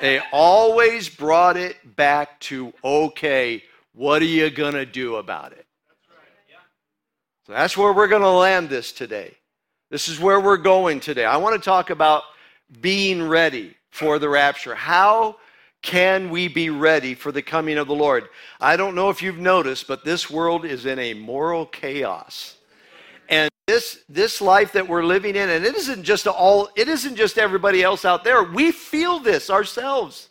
[0.00, 3.62] They always brought it back to okay,
[3.94, 5.66] what are you going to do about it?
[7.46, 9.34] So that's where we're going to land this today.
[9.90, 11.24] This is where we're going today.
[11.24, 12.22] I want to talk about
[12.80, 14.74] being ready for the rapture.
[14.74, 15.36] How
[15.82, 18.28] can we be ready for the coming of the Lord?
[18.60, 22.56] I don't know if you've noticed, but this world is in a moral chaos.
[23.28, 27.16] And this this life that we're living in and it isn't just all it isn't
[27.16, 28.42] just everybody else out there.
[28.42, 30.28] We feel this ourselves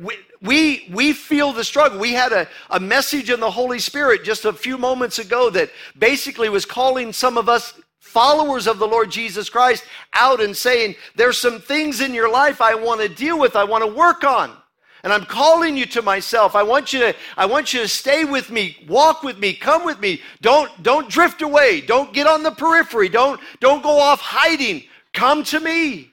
[0.00, 1.98] we, we, we feel the struggle.
[1.98, 5.70] We had a, a message in the Holy Spirit just a few moments ago that
[5.98, 10.96] basically was calling some of us followers of the Lord Jesus Christ out and saying,
[11.14, 14.24] There's some things in your life I want to deal with, I want to work
[14.24, 14.56] on.
[15.02, 16.54] And I'm calling you to myself.
[16.54, 19.84] I want you to, I want you to stay with me, walk with me, come
[19.84, 20.20] with me.
[20.40, 21.80] Don't, don't drift away.
[21.80, 23.08] Don't get on the periphery.
[23.08, 24.84] Don't, don't go off hiding.
[25.12, 26.12] Come to me.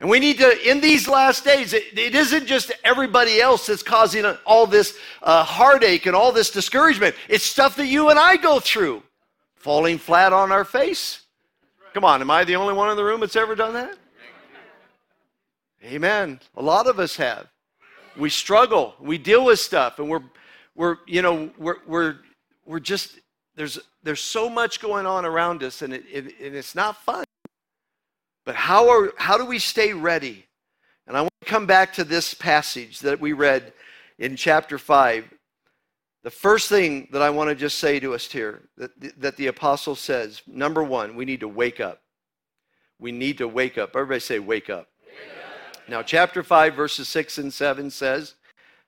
[0.00, 3.82] And we need to, in these last days, it, it isn't just everybody else that's
[3.82, 7.14] causing all this uh, heartache and all this discouragement.
[7.28, 9.02] It's stuff that you and I go through.
[9.56, 11.20] Falling flat on our face.
[11.92, 13.98] Come on, am I the only one in the room that's ever done that?
[15.84, 16.40] Amen.
[16.56, 17.49] A lot of us have.
[18.16, 18.94] We struggle.
[19.00, 20.22] We deal with stuff, and we're,
[20.74, 22.16] we're, you know, we're, we're,
[22.66, 23.18] we're just
[23.56, 27.24] there's there's so much going on around us, and it, it and it's not fun.
[28.44, 30.46] But how, are, how do we stay ready?
[31.06, 33.72] And I want to come back to this passage that we read
[34.18, 35.24] in chapter 5.
[36.22, 39.46] The first thing that I want to just say to us here that, that the
[39.46, 42.02] apostle says number one, we need to wake up.
[42.98, 43.90] We need to wake up.
[43.94, 44.88] Everybody say, wake up.
[45.90, 48.34] Now, chapter 5, verses 6 and 7 says,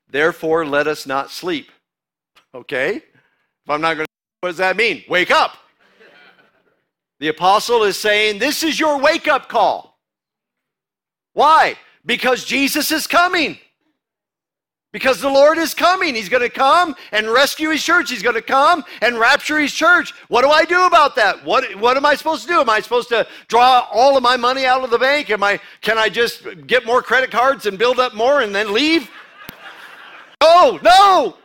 [0.08, 1.72] Therefore, let us not sleep.
[2.54, 2.94] Okay?
[2.94, 5.02] If I'm not going to, what does that mean?
[5.08, 5.56] Wake up.
[7.18, 9.98] The apostle is saying, This is your wake up call.
[11.32, 11.74] Why?
[12.06, 13.58] Because Jesus is coming.
[14.92, 16.14] Because the Lord is coming.
[16.14, 18.10] He's going to come and rescue his church.
[18.10, 20.12] He's going to come and rapture his church.
[20.28, 21.42] What do I do about that?
[21.44, 22.60] What, what am I supposed to do?
[22.60, 25.30] Am I supposed to draw all of my money out of the bank?
[25.30, 28.72] Am I, can I just get more credit cards and build up more and then
[28.72, 29.10] leave?
[30.44, 31.36] Oh, no.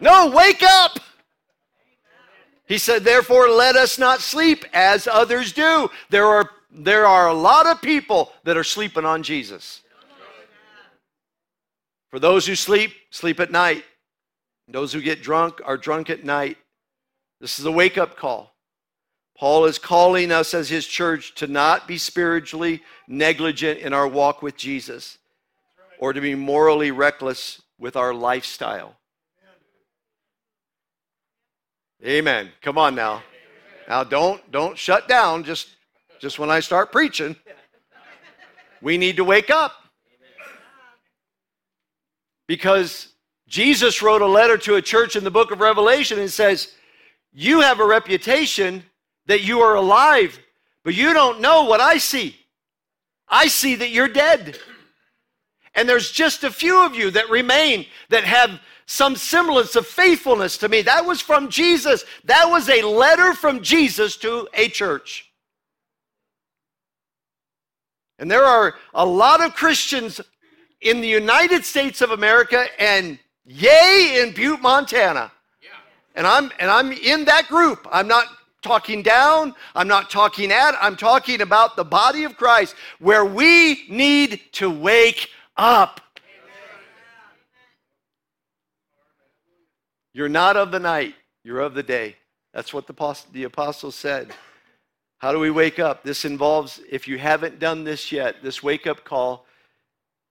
[0.00, 1.00] No, wake up.
[2.66, 5.90] He said, Therefore, let us not sleep as others do.
[6.08, 9.80] There are, there are a lot of people that are sleeping on Jesus.
[12.10, 13.84] For those who sleep, sleep at night.
[14.66, 16.58] Those who get drunk are drunk at night.
[17.40, 18.54] This is a wake up call.
[19.38, 24.42] Paul is calling us as his church to not be spiritually negligent in our walk
[24.42, 25.18] with Jesus
[26.00, 28.96] or to be morally reckless with our lifestyle.
[32.04, 32.50] Amen.
[32.62, 33.22] Come on now.
[33.88, 35.68] Now don't don't shut down just
[36.20, 37.36] just when I start preaching.
[38.80, 39.72] We need to wake up.
[42.48, 43.12] Because
[43.46, 46.74] Jesus wrote a letter to a church in the book of Revelation and says,
[47.32, 48.90] "You have a reputation
[49.26, 50.40] that you are alive,
[50.82, 52.44] but you don't know what I see.
[53.28, 54.60] I see that you're dead."
[55.74, 60.56] And there's just a few of you that remain that have some semblance of faithfulness
[60.56, 60.80] to me.
[60.80, 62.04] That was from Jesus.
[62.24, 65.30] That was a letter from Jesus to a church.
[68.18, 70.20] And there are a lot of Christians
[70.80, 75.32] in the United States of America and yay in Butte, Montana.
[76.14, 77.86] And I'm and I'm in that group.
[77.92, 78.26] I'm not
[78.62, 83.84] talking down, I'm not talking at, I'm talking about the body of Christ where we
[83.88, 86.00] need to wake up.
[90.12, 91.14] You're not of the night,
[91.44, 92.16] you're of the day.
[92.52, 94.32] That's what the, apostle, the apostle said.
[95.18, 96.02] How do we wake up?
[96.02, 99.46] This involves, if you haven't done this yet, this wake up call,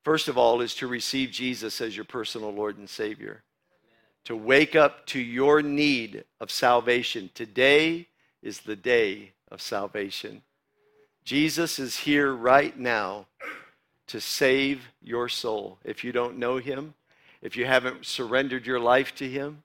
[0.08, 3.44] first of all, is to receive Jesus as your personal Lord and Savior.
[4.24, 7.30] To wake up to your need of salvation.
[7.34, 8.08] Today
[8.42, 10.44] is the day of salvation.
[11.26, 13.26] Jesus is here right now
[14.08, 15.78] to save your soul.
[15.84, 16.94] If you don't know him,
[17.42, 19.62] if you haven't surrendered your life to him,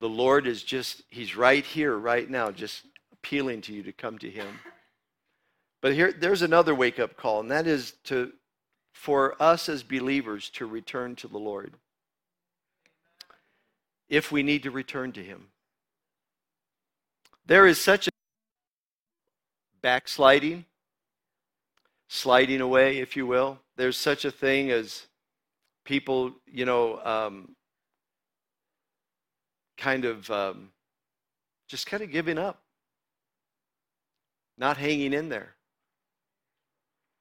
[0.00, 4.18] the Lord is just, he's right here, right now, just appealing to you to come
[4.20, 4.48] to him.
[5.82, 8.32] But here there's another wake up call, and that is to
[9.02, 11.74] for us as believers to return to the Lord.
[14.08, 15.48] If we need to return to him.
[17.44, 18.12] There is such a
[19.80, 20.66] backsliding,
[22.08, 23.58] sliding away, if you will.
[23.74, 25.08] There's such a thing as
[25.84, 27.56] people, you know, um,
[29.78, 30.68] kind of um,
[31.66, 32.62] just kind of giving up
[34.56, 35.56] not hanging in there.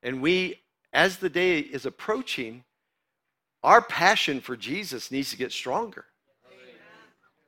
[0.03, 0.60] And we,
[0.93, 2.63] as the day is approaching,
[3.63, 6.05] our passion for Jesus needs to get stronger.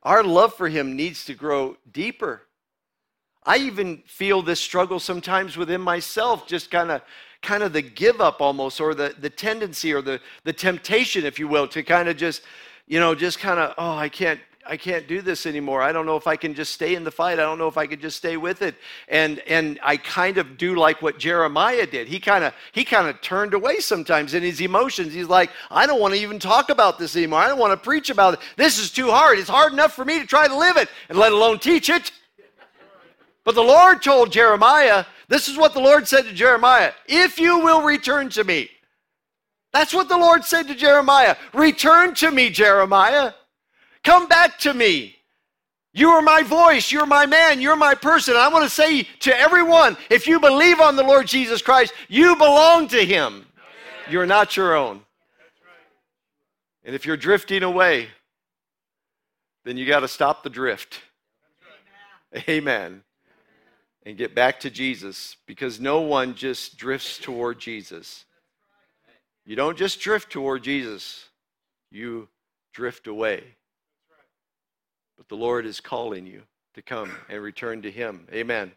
[0.04, 2.42] Our love for him needs to grow deeper.
[3.46, 7.02] I even feel this struggle sometimes within myself, just kind of
[7.42, 11.38] kind of the give up almost, or the, the tendency or the, the temptation, if
[11.38, 12.42] you will, to kind of just,
[12.88, 15.82] you know, just kind of, oh, I can't, I can't do this anymore.
[15.82, 17.34] I don't know if I can just stay in the fight.
[17.34, 18.76] I don't know if I could just stay with it.
[19.10, 22.08] And and I kind of do like what Jeremiah did.
[22.08, 25.14] He kind of he kind of turned away sometimes in his emotions.
[25.14, 27.40] He's like, I don't want to even talk about this anymore.
[27.40, 28.40] I don't want to preach about it.
[28.56, 29.38] This is too hard.
[29.38, 32.12] It's hard enough for me to try to live it and let alone teach it.
[33.44, 37.60] But the Lord told Jeremiah, this is what the Lord said to Jeremiah, if you
[37.60, 38.70] will return to me.
[39.74, 41.36] That's what the Lord said to Jeremiah.
[41.54, 43.34] Return to me, Jeremiah.
[44.04, 45.16] Come back to me.
[45.94, 46.92] You are my voice.
[46.92, 47.62] You're my man.
[47.62, 48.36] You're my person.
[48.36, 52.36] I want to say to everyone if you believe on the Lord Jesus Christ, you
[52.36, 53.46] belong to him.
[54.10, 55.02] You're not your own.
[56.84, 58.08] And if you're drifting away,
[59.64, 61.02] then you got to stop the drift.
[62.50, 63.04] Amen.
[64.06, 68.26] And get back to Jesus because no one just drifts toward Jesus.
[69.46, 71.30] You don't just drift toward Jesus,
[71.92, 72.28] you
[72.74, 73.44] drift away.
[75.34, 76.44] The Lord is calling you
[76.76, 78.28] to come and return to Him.
[78.32, 78.72] Amen.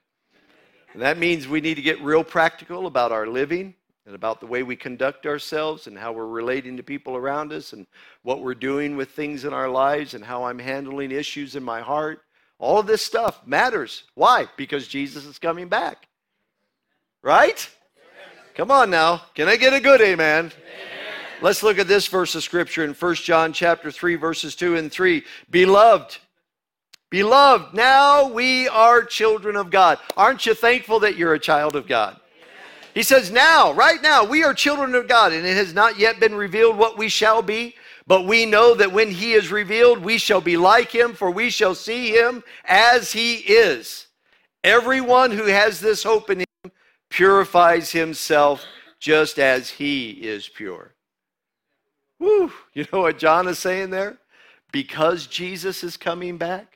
[0.95, 3.75] And that means we need to get real practical about our living
[4.07, 7.75] and about the way we conduct ourselves and how we're relating to people around us
[7.75, 7.87] and
[8.23, 11.83] what we're doing with things in our lives and how I'm handling issues in my
[11.83, 12.23] heart.
[12.59, 14.05] All of this stuff matters.
[14.15, 14.47] Why?
[14.57, 16.09] Because Jesus is coming back.
[17.23, 17.69] Right?
[18.55, 19.21] Come on now.
[19.35, 20.47] Can I get a good amen?
[20.47, 20.53] amen?
[21.43, 24.91] Let's look at this verse of scripture in 1 John chapter 3 verses 2 and
[24.91, 25.23] 3.
[25.51, 26.17] Beloved,
[27.17, 29.99] Beloved, now we are children of God.
[30.19, 32.21] Aren't you thankful that you're a child of God?
[32.93, 36.21] He says, Now, right now, we are children of God, and it has not yet
[36.21, 37.75] been revealed what we shall be.
[38.07, 41.49] But we know that when he is revealed, we shall be like him, for we
[41.49, 44.09] shall see him as he is.
[44.63, 46.73] Everyone who has this hope in him
[47.09, 48.63] purifies himself
[49.01, 50.93] just as he is pure.
[52.19, 52.53] Woo!
[52.75, 54.19] You know what John is saying there?
[54.71, 56.76] Because Jesus is coming back,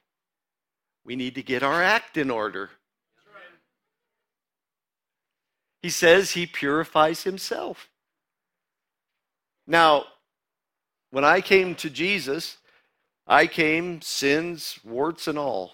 [1.04, 2.70] we need to get our act in order.
[5.82, 7.88] He says he purifies himself.
[9.66, 10.04] Now,
[11.10, 12.58] when I came to Jesus,
[13.26, 15.72] I came sins, warts and all.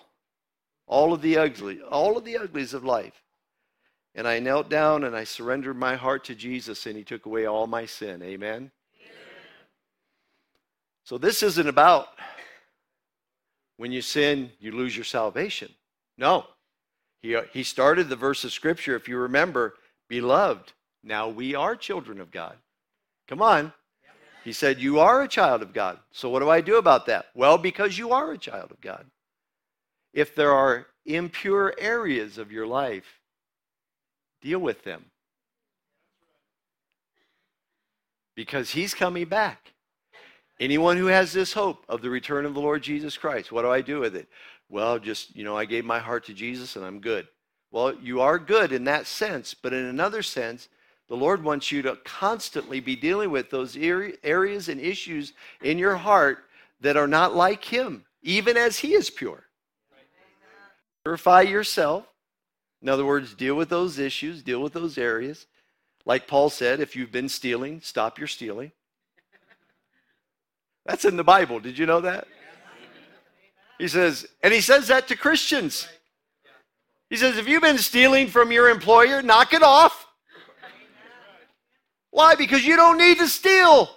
[0.87, 3.23] All of the ugly, all of the uglies of life.
[4.15, 7.47] And I knelt down and I surrendered my heart to Jesus and he took away
[7.47, 8.23] all my sin.
[8.23, 8.55] Amen.
[8.55, 8.71] Amen.
[11.05, 12.09] So this isn't about
[13.77, 15.73] when you sin, you lose your salvation.
[16.17, 16.47] No.
[17.23, 19.75] He, uh, he started the verse of Scripture, if you remember,
[20.09, 20.73] beloved,
[21.03, 22.57] now we are children of God.
[23.29, 23.73] Come on.
[24.45, 25.99] He said, You are a child of God.
[26.13, 27.27] So what do I do about that?
[27.35, 29.07] Well, because you are a child of God.
[30.13, 33.21] If there are impure areas of your life,
[34.41, 35.07] deal with them.
[38.35, 39.73] Because He's coming back.
[40.59, 43.71] Anyone who has this hope of the return of the Lord Jesus Christ, what do
[43.71, 44.29] I do with it?
[44.69, 47.29] Well, just, you know, I gave my heart to Jesus and I'm good.
[47.71, 50.69] Well, you are good in that sense, but in another sense,
[51.09, 55.97] the Lord wants you to constantly be dealing with those areas and issues in your
[55.97, 56.39] heart
[56.81, 59.45] that are not like Him, even as He is pure.
[61.05, 62.07] Purify yourself.
[62.83, 65.47] In other words, deal with those issues, deal with those areas.
[66.05, 68.73] Like Paul said, if you've been stealing, stop your stealing.
[70.87, 71.61] That's in the Bible.
[71.61, 72.27] Did you know that?
[73.79, 75.87] He says, and he says that to Christians.
[77.11, 80.07] He says, if you've been stealing from your employer, knock it off.
[82.11, 82.35] Why?
[82.35, 83.91] Because you don't need to steal.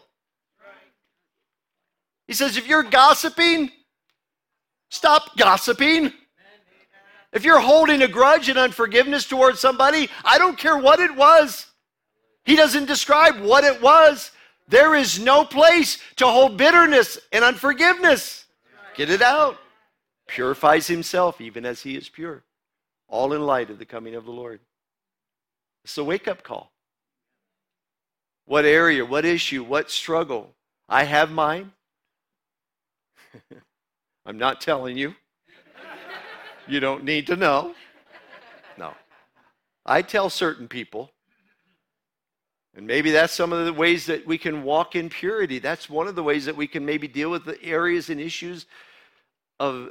[2.28, 3.72] He says, if you're gossiping,
[4.90, 6.12] stop gossiping.
[7.32, 11.68] If you're holding a grudge and unforgiveness towards somebody, I don't care what it was.
[12.46, 14.32] He doesn't describe what it was.
[14.70, 18.46] There is no place to hold bitterness and unforgiveness.
[18.96, 19.58] Get it out.
[20.28, 22.44] Purifies himself even as he is pure.
[23.08, 24.60] All in light of the coming of the Lord.
[25.84, 26.72] It's a wake up call.
[28.46, 30.54] What area, what issue, what struggle?
[30.88, 31.72] I have mine.
[34.26, 35.16] I'm not telling you.
[36.68, 37.74] You don't need to know.
[38.78, 38.94] No.
[39.84, 41.12] I tell certain people,
[42.80, 45.60] and maybe that's some of the ways that we can walk in purity.
[45.60, 48.68] That's one of the ways that we can maybe deal with the areas and issues
[49.60, 49.90] of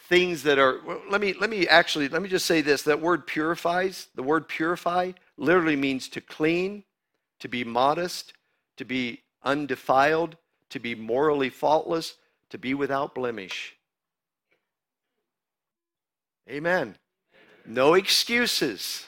[0.00, 3.00] things that are well, let me let me actually let me just say this that
[3.00, 6.82] word purifies the word purify literally means to clean
[7.38, 8.32] to be modest
[8.78, 10.36] to be undefiled
[10.70, 12.16] to be morally faultless
[12.50, 13.76] to be without blemish
[16.50, 16.96] Amen.
[17.66, 19.06] No excuses.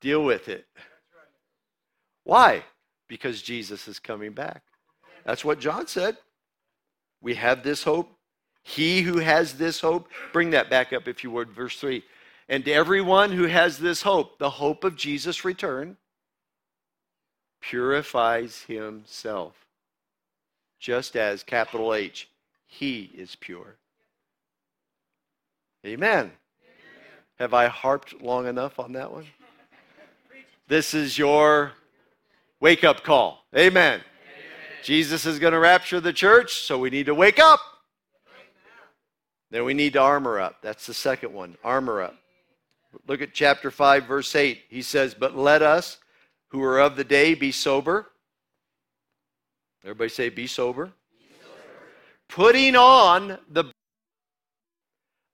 [0.00, 0.66] Deal with it.
[2.24, 2.64] Why?
[3.08, 4.62] Because Jesus is coming back.
[5.24, 6.16] That's what John said.
[7.20, 8.10] We have this hope.
[8.62, 12.02] He who has this hope, bring that back up if you would, verse 3.
[12.48, 15.96] And to everyone who has this hope, the hope of Jesus' return,
[17.60, 19.54] purifies himself,
[20.78, 22.28] just as capital H,
[22.66, 23.76] he is pure.
[25.84, 26.18] Amen.
[26.18, 26.32] Amen.
[27.38, 29.26] Have I harped long enough on that one?
[30.68, 31.72] This is your
[32.60, 33.44] wake up call.
[33.56, 33.94] Amen.
[33.94, 34.02] Amen.
[34.82, 37.60] Jesus is going to rapture the church, so we need to wake up.
[39.50, 40.56] Then we need to armor up.
[40.62, 42.16] That's the second one armor up.
[43.06, 44.62] Look at chapter 5, verse 8.
[44.68, 45.98] He says, But let us
[46.48, 48.06] who are of the day be sober.
[49.84, 50.86] Everybody say, Be sober.
[50.86, 51.60] Be sober.
[52.28, 53.64] Putting on the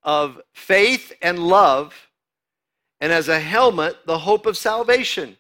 [0.02, 1.94] of faith and love,
[3.03, 5.36] and as a helmet, the hope of salvation.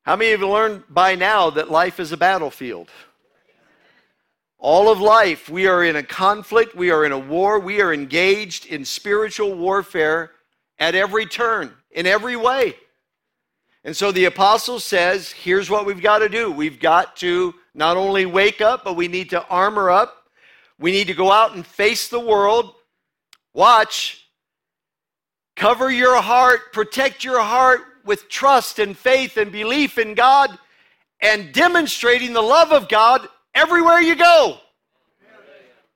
[0.00, 2.88] How many of you learned by now that life is a battlefield?
[4.56, 7.92] All of life, we are in a conflict, we are in a war, we are
[7.92, 10.30] engaged in spiritual warfare
[10.78, 12.74] at every turn, in every way.
[13.84, 16.50] And so the apostle says, here's what we've got to do.
[16.50, 20.30] We've got to not only wake up, but we need to armor up.
[20.78, 22.72] We need to go out and face the world.
[23.52, 24.25] Watch.
[25.56, 30.56] Cover your heart, protect your heart with trust and faith and belief in God
[31.20, 34.58] and demonstrating the love of God everywhere you go.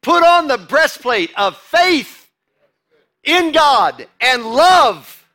[0.02, 2.30] Put on the breastplate of faith
[3.22, 5.28] in God and love,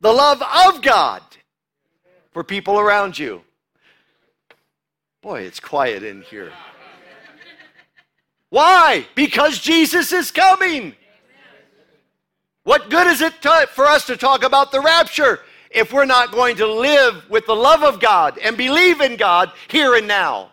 [0.00, 1.22] the love of God
[2.30, 3.42] for people around you.
[5.22, 6.52] Boy, it's quiet in here.
[8.48, 9.06] Why?
[9.14, 10.94] Because Jesus is coming.
[12.70, 15.40] What good is it to, for us to talk about the rapture
[15.72, 19.50] if we're not going to live with the love of God and believe in God
[19.66, 20.52] here and now?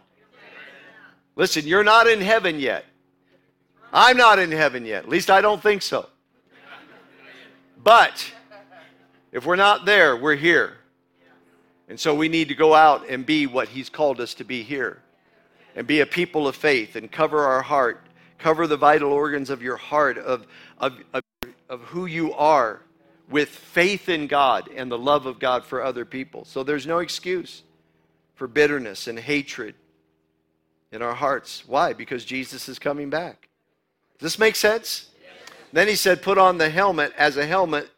[1.35, 2.85] Listen, you're not in heaven yet.
[3.93, 5.03] I'm not in heaven yet.
[5.03, 6.09] At least I don't think so.
[7.83, 8.33] But
[9.31, 10.77] if we're not there, we're here.
[11.87, 14.63] And so we need to go out and be what He's called us to be
[14.63, 15.03] here
[15.75, 18.07] and be a people of faith and cover our heart,
[18.39, 20.47] cover the vital organs of your heart, of,
[20.79, 21.21] of, of,
[21.69, 22.81] of who you are
[23.29, 26.45] with faith in God and the love of God for other people.
[26.45, 27.63] So there's no excuse
[28.35, 29.75] for bitterness and hatred
[30.91, 31.63] in our hearts.
[31.67, 31.93] Why?
[31.93, 33.49] Because Jesus is coming back.
[34.19, 35.09] Does this make sense?
[35.73, 37.89] Then he said, Put on the helmet as a helmet,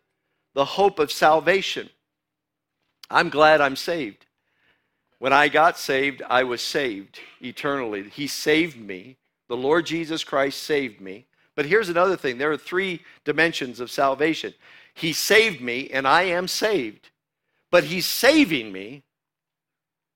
[0.54, 1.90] the hope of salvation.
[3.10, 4.26] I'm glad I'm saved.
[5.20, 8.10] When I got saved, I was saved eternally.
[8.10, 9.18] He saved me.
[9.48, 11.26] The Lord Jesus Christ saved me.
[11.60, 14.54] But here's another thing there are three dimensions of salvation.
[14.94, 17.10] He saved me, and I am saved.
[17.70, 19.04] But He's saving me.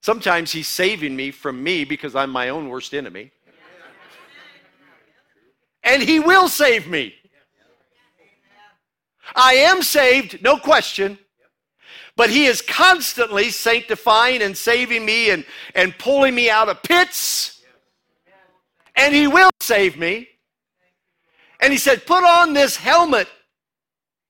[0.01, 3.31] Sometimes He's saving me from me because I'm my own worst enemy.
[5.83, 7.13] And He will save me.
[9.35, 11.19] I am saved, no question.
[12.15, 15.43] But He is constantly sanctifying and saving me and,
[15.75, 17.61] and pulling me out of pits.
[18.95, 20.29] And He will save me.
[21.63, 23.29] And he said, Put on this helmet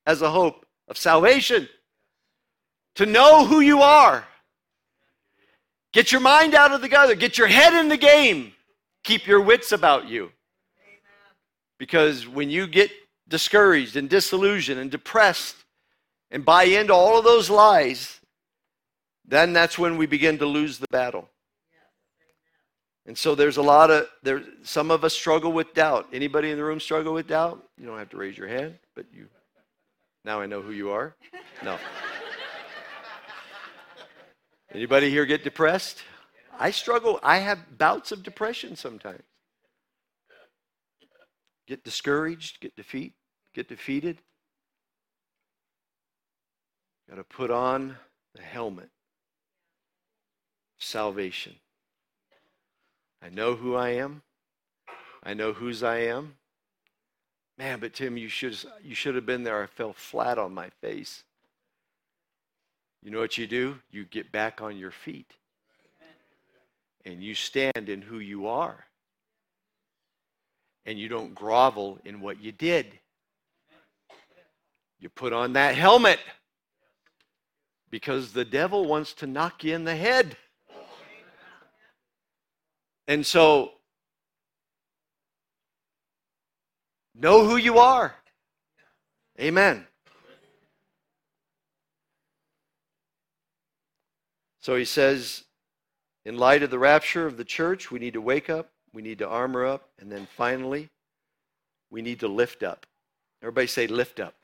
[0.05, 1.67] as a hope of salvation,
[2.95, 4.23] to know who you are.
[5.93, 8.53] Get your mind out of the gutter, get your head in the game,
[9.03, 10.31] keep your wits about you.
[11.79, 12.91] Because when you get
[13.27, 15.55] discouraged and disillusioned and depressed
[16.29, 18.19] and buy into all of those lies,
[19.25, 21.29] then that's when we begin to lose the battle.
[23.05, 26.07] And so there's a lot of there some of us struggle with doubt.
[26.13, 27.61] Anybody in the room struggle with doubt?
[27.77, 29.27] You don't have to raise your hand, but you
[30.23, 31.15] now I know who you are.
[31.63, 31.77] No.
[34.73, 36.01] Anybody here get depressed?
[36.57, 37.19] I struggle.
[37.23, 39.23] I have bouts of depression sometimes.
[41.67, 43.13] Get discouraged, get defeat,
[43.53, 44.19] get defeated.
[47.09, 47.97] Got to put on
[48.35, 48.89] the helmet.
[50.79, 51.55] Salvation.
[53.23, 54.21] I know who I am.
[55.23, 56.35] I know whose I am.
[57.57, 59.63] Man, but Tim, you should you should have been there.
[59.63, 61.23] I fell flat on my face.
[63.01, 63.77] You know what you do?
[63.91, 65.31] You get back on your feet.
[67.05, 68.85] And you stand in who you are.
[70.85, 72.87] And you don't grovel in what you did.
[74.99, 76.19] You put on that helmet
[77.89, 80.37] because the devil wants to knock you in the head.
[83.07, 83.71] And so,
[87.13, 88.15] know who you are.
[89.39, 89.85] Amen.
[94.61, 95.43] So he says,
[96.23, 99.17] in light of the rapture of the church, we need to wake up, we need
[99.17, 100.89] to armor up, and then finally,
[101.91, 102.85] we need to lift up.
[103.41, 104.35] Everybody say, lift up.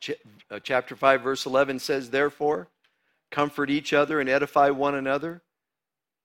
[0.00, 0.18] Ch-
[0.50, 2.66] uh, chapter 5, verse 11 says, Therefore,
[3.30, 5.42] comfort each other and edify one another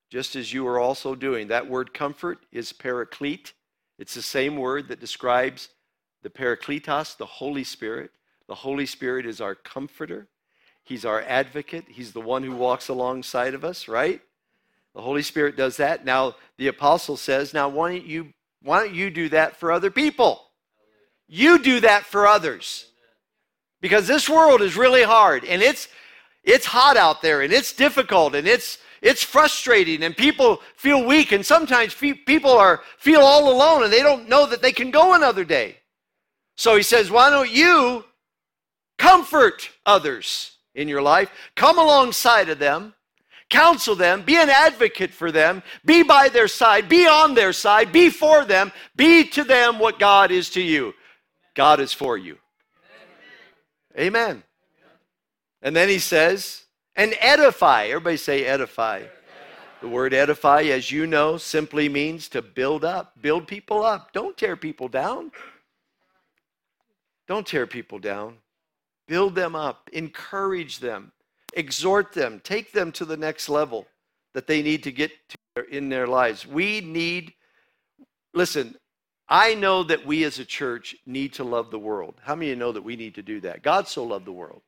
[0.09, 1.47] just as you are also doing.
[1.47, 3.53] That word comfort is paraclete.
[3.97, 5.69] It's the same word that describes
[6.23, 8.11] the parakletos, the Holy Spirit.
[8.47, 10.27] The Holy Spirit is our comforter.
[10.83, 11.85] He's our advocate.
[11.87, 14.21] He's the one who walks alongside of us, right?
[14.95, 16.03] The Holy Spirit does that.
[16.03, 18.33] Now the apostle says, "Now why don't you
[18.63, 20.49] why don't you do that for other people?
[21.27, 22.87] You do that for others."
[23.81, 25.87] Because this world is really hard and it's
[26.43, 31.31] it's hot out there and it's difficult and it's it's frustrating and people feel weak
[31.31, 35.13] and sometimes people are feel all alone and they don't know that they can go
[35.13, 35.77] another day.
[36.57, 38.03] So he says why don't you
[38.97, 41.31] comfort others in your life?
[41.55, 42.93] Come alongside of them
[43.49, 47.91] counsel them be an advocate for them be by their side be on their side
[47.91, 50.93] be for them be to them what god is to you.
[51.55, 52.37] God is for you.
[53.97, 54.43] Amen.
[55.61, 56.63] And then he says
[56.99, 57.85] and edify.
[57.85, 59.03] Everybody say edify.
[59.81, 64.11] The word edify, as you know, simply means to build up, build people up.
[64.11, 65.31] Don't tear people down.
[67.25, 68.35] Don't tear people down.
[69.07, 71.11] Build them up, encourage them,
[71.53, 73.87] exhort them, take them to the next level
[74.33, 76.45] that they need to get to in their lives.
[76.45, 77.33] We need,
[78.33, 78.75] listen,
[79.29, 82.15] I know that we as a church need to love the world.
[82.21, 83.63] How many of you know that we need to do that?
[83.63, 84.61] God so loved the world.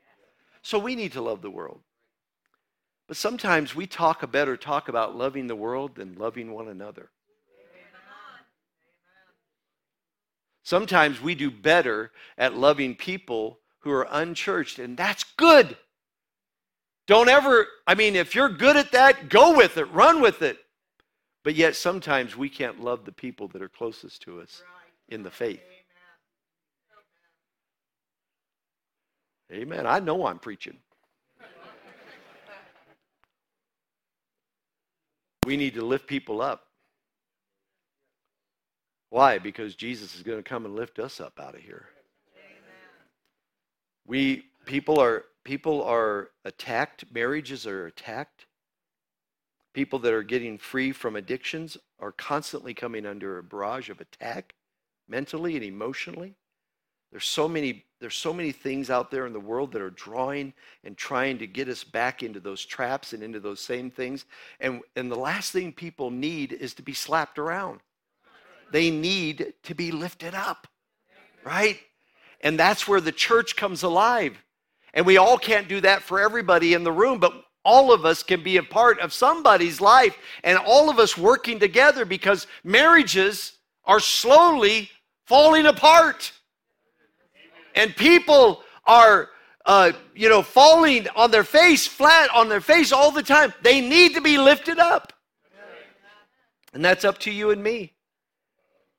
[0.62, 1.82] So we need to love the world.
[3.12, 7.10] But sometimes we talk a better talk about loving the world than loving one another.
[10.64, 15.76] Sometimes we do better at loving people who are unchurched, and that's good.
[17.06, 20.60] Don't ever, I mean, if you're good at that, go with it, run with it.
[21.44, 24.64] But yet sometimes we can't love the people that are closest to us
[25.10, 25.60] in the faith.
[29.52, 29.86] Amen.
[29.86, 30.78] I know I'm preaching.
[35.46, 36.68] We need to lift people up.
[39.10, 39.40] Why?
[39.40, 41.88] Because Jesus is going to come and lift us up out of here.
[44.06, 48.46] We people are people are attacked, marriages are attacked.
[49.74, 54.54] People that are getting free from addictions are constantly coming under a barrage of attack
[55.08, 56.36] mentally and emotionally.
[57.12, 60.54] There's so many there's so many things out there in the world that are drawing
[60.84, 64.26] and trying to get us back into those traps and into those same things.
[64.60, 67.80] And, and the last thing people need is to be slapped around.
[68.72, 70.68] They need to be lifted up,
[71.44, 71.78] right?
[72.42, 74.36] And that's where the church comes alive.
[74.96, 77.34] And we all can't do that for everybody in the room, but
[77.64, 81.60] all of us can be a part of somebody's life and all of us working
[81.60, 84.90] together because marriages are slowly
[85.28, 86.32] falling apart
[87.76, 89.30] and people are
[89.66, 93.82] uh, you know falling on their face flat on their face all the time they
[93.82, 95.14] need to be lifted up
[96.74, 97.94] and that's up to you and me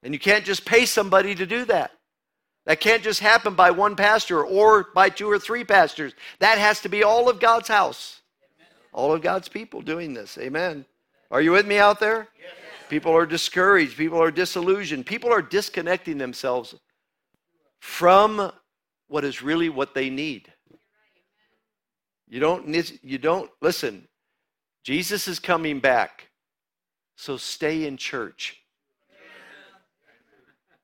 [0.03, 1.93] And you can't just pay somebody to do that.
[2.67, 6.15] That can't just happen by one pastor or by two or three pastors.
[6.39, 8.21] That has to be all of God's house,
[8.93, 10.39] all of God's people doing this.
[10.39, 10.85] Amen.
[11.31, 12.29] Are you with me out there?
[12.89, 13.97] People are discouraged.
[13.97, 15.07] People are disillusioned.
[15.07, 16.75] People are disconnecting themselves
[17.81, 18.53] from
[19.13, 20.51] what is really what they need.
[22.27, 22.67] You don't,
[23.03, 24.09] you don't, listen,
[24.85, 26.31] Jesus is coming back.
[27.17, 28.63] So stay in church.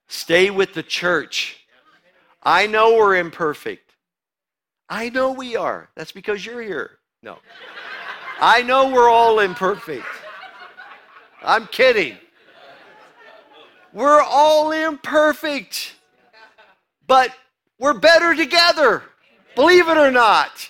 [0.07, 1.65] Stay with the church.
[2.43, 3.95] I know we're imperfect.
[4.87, 5.89] I know we are.
[5.95, 6.99] That's because you're here.
[7.23, 7.39] No.
[8.39, 10.05] I know we're all imperfect.
[11.41, 12.15] I'm kidding.
[13.91, 15.95] We're all imperfect,
[17.07, 17.31] but
[17.79, 19.03] we're better together.
[19.55, 20.69] Believe it or not.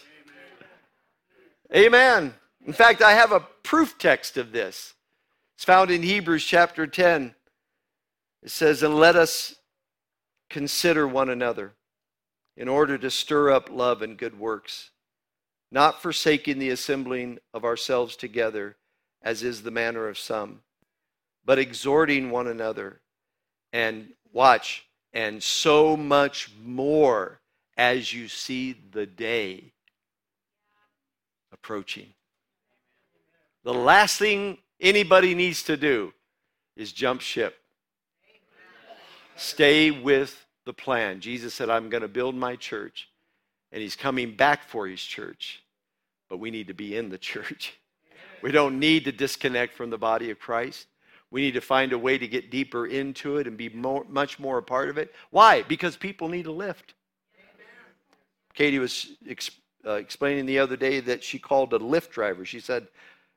[1.76, 2.34] Amen.
[2.66, 4.94] In fact, I have a proof text of this.
[5.56, 7.36] It's found in Hebrews chapter 10.
[8.44, 9.56] It says, And let us
[10.50, 11.74] consider one another
[12.56, 14.92] in order to stir up love and good works,
[15.72, 18.76] not forsaking the assembling of ourselves together
[19.22, 20.62] as is the manner of some,
[21.46, 23.02] but exhorting one another,
[23.74, 27.40] and watch, and so much more
[27.78, 29.72] as you see the day
[31.52, 32.08] approaching.
[33.64, 36.14] The last thing anybody needs to do
[36.76, 37.56] is jump ship.
[39.36, 41.20] Stay with the plan.
[41.20, 43.10] Jesus said, I'm going to build my church,
[43.72, 45.64] and he's coming back for his church.
[46.30, 47.78] But we need to be in the church.
[48.42, 50.88] We don't need to disconnect from the body of Christ.
[51.32, 54.40] We need to find a way to get deeper into it and be more, much
[54.40, 55.14] more a part of it.
[55.30, 55.62] Why?
[55.64, 56.94] Because people need a lift.
[58.54, 59.52] Katie was ex-
[59.86, 62.46] uh, explaining the other day that she called a Lyft driver.
[62.46, 62.88] She said,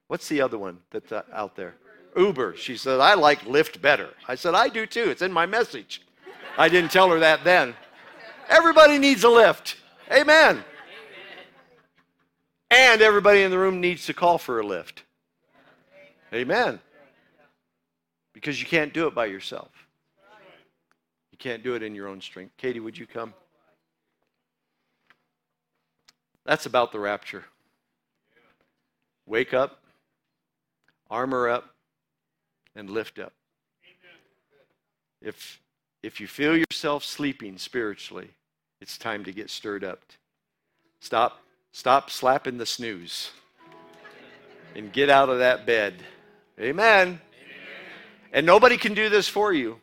[0.09, 1.75] What's the other one that's uh, out there?
[2.17, 2.57] Uber.
[2.57, 4.11] She said, I like Lyft better.
[4.29, 5.11] I said, I do too.
[5.11, 6.03] It's in my message.
[6.59, 7.75] I didn't tell her that then.
[8.49, 9.77] Everybody needs a lift.
[10.11, 10.63] Amen.
[12.71, 15.05] And everybody in the room needs to call for a lift.
[16.35, 16.81] Amen.
[18.33, 19.71] Because you can't do it by yourself.
[21.31, 22.57] You can't do it in your own strength.
[22.57, 23.35] Katie, would you come?
[26.45, 27.45] That's about the rapture.
[29.27, 29.83] Wake up,
[31.11, 31.75] armor up,
[32.75, 33.33] and lift up.
[35.21, 35.61] If,
[36.03, 38.31] if you feel yourself sleeping spiritually,
[38.81, 40.01] it's time to get stirred up.
[41.01, 41.43] Stop
[41.75, 43.31] Stop slapping the snooze
[44.77, 45.95] and get out of that bed.
[46.61, 47.19] Amen.
[48.33, 49.79] And nobody can do this for you.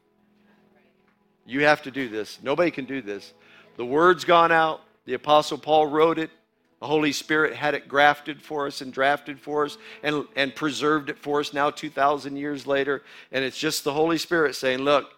[1.46, 2.40] You have to do this.
[2.44, 3.34] Nobody can do this.
[3.78, 4.82] The word's gone out.
[5.06, 6.32] The Apostle Paul wrote it.
[6.80, 11.10] The Holy Spirit had it grafted for us and drafted for us and, and preserved
[11.10, 13.04] it for us now 2,000 years later.
[13.32, 15.10] And it's just the Holy Spirit saying, Look,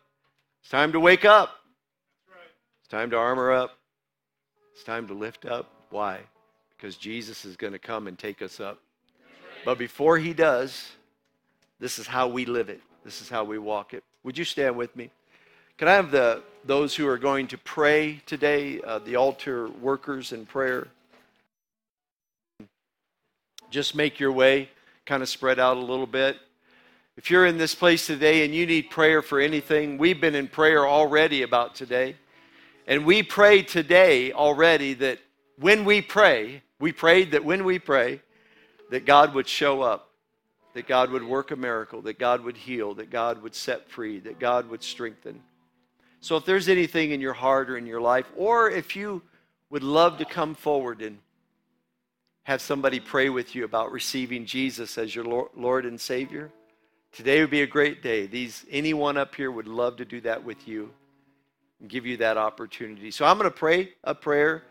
[0.61, 1.55] it's time to wake up.
[2.79, 3.77] It's time to armor up.
[4.73, 5.69] It's time to lift up.
[5.89, 6.21] Why?
[6.82, 8.79] because Jesus is going to come and take us up.
[9.63, 10.89] But before he does,
[11.79, 12.82] this is how we live it.
[13.04, 14.04] This is how we walk it.
[14.24, 15.10] Would you stand with me?
[15.78, 20.32] Can I have the those who are going to pray today, uh, the altar workers
[20.32, 20.88] in prayer?
[23.72, 24.70] Just make your way,
[25.06, 26.38] kind of spread out a little bit.
[27.18, 30.47] If you're in this place today and you need prayer for anything, we've been in
[30.47, 32.16] prayer already about today.
[32.86, 35.20] And we pray today already that
[35.58, 38.22] when we pray, we prayed that when we pray,
[38.91, 40.11] that God would show up,
[40.74, 44.19] that God would work a miracle, that God would heal, that God would set free,
[44.19, 45.41] that God would strengthen.
[46.19, 49.22] So if there's anything in your heart or in your life, or if you
[49.69, 51.17] would love to come forward and
[52.43, 56.51] have somebody pray with you about receiving Jesus as your Lord and Savior,
[57.11, 58.26] today would be a great day.
[58.26, 60.91] These anyone up here would love to do that with you
[61.80, 63.11] and give you that opportunity.
[63.11, 64.63] So I'm going to pray a prayer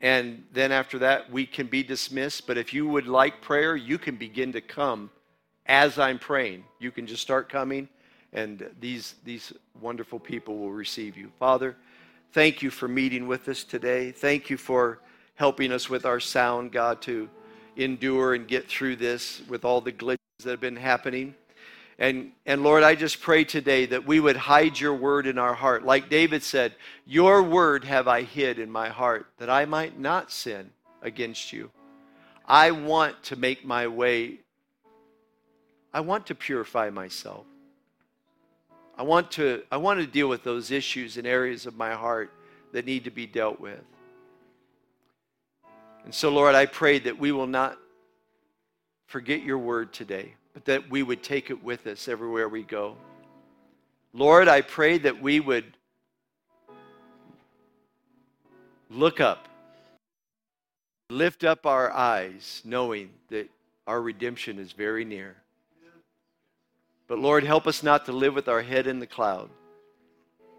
[0.00, 2.46] and then after that, we can be dismissed.
[2.46, 5.10] But if you would like prayer, you can begin to come
[5.68, 6.64] as I'm praying.
[6.78, 7.88] You can just start coming,
[8.32, 11.30] and these, these wonderful people will receive you.
[11.38, 11.76] Father,
[12.32, 14.12] thank you for meeting with us today.
[14.12, 15.00] Thank you for
[15.34, 17.28] helping us with our sound, God, to
[17.76, 21.34] endure and get through this with all the glitches that have been happening.
[21.98, 25.54] And, and Lord, I just pray today that we would hide your word in our
[25.54, 25.84] heart.
[25.84, 26.74] Like David said,
[27.06, 31.70] Your word have I hid in my heart, that I might not sin against you.
[32.44, 34.40] I want to make my way,
[35.92, 37.44] I want to purify myself.
[38.98, 42.32] I want to, I want to deal with those issues and areas of my heart
[42.72, 43.82] that need to be dealt with.
[46.04, 47.78] And so, Lord, I pray that we will not
[49.06, 52.96] forget your word today but that we would take it with us everywhere we go.
[54.14, 55.66] Lord, I pray that we would
[58.88, 59.48] look up,
[61.10, 63.50] lift up our eyes, knowing that
[63.86, 65.36] our redemption is very near.
[67.08, 69.50] But Lord, help us not to live with our head in the cloud.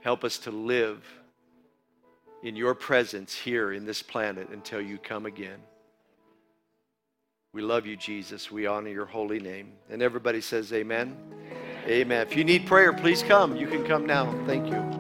[0.02, 1.04] Help us to live
[2.44, 5.60] in your presence here in this planet until you come again.
[7.54, 8.52] We love you, Jesus.
[8.52, 9.74] We honor your holy name.
[9.90, 11.18] And everybody says, Amen.
[11.32, 11.90] Amen.
[11.90, 12.28] Amen.
[12.28, 13.56] If you need prayer, please come.
[13.56, 14.32] You can come now.
[14.46, 14.97] Thank you.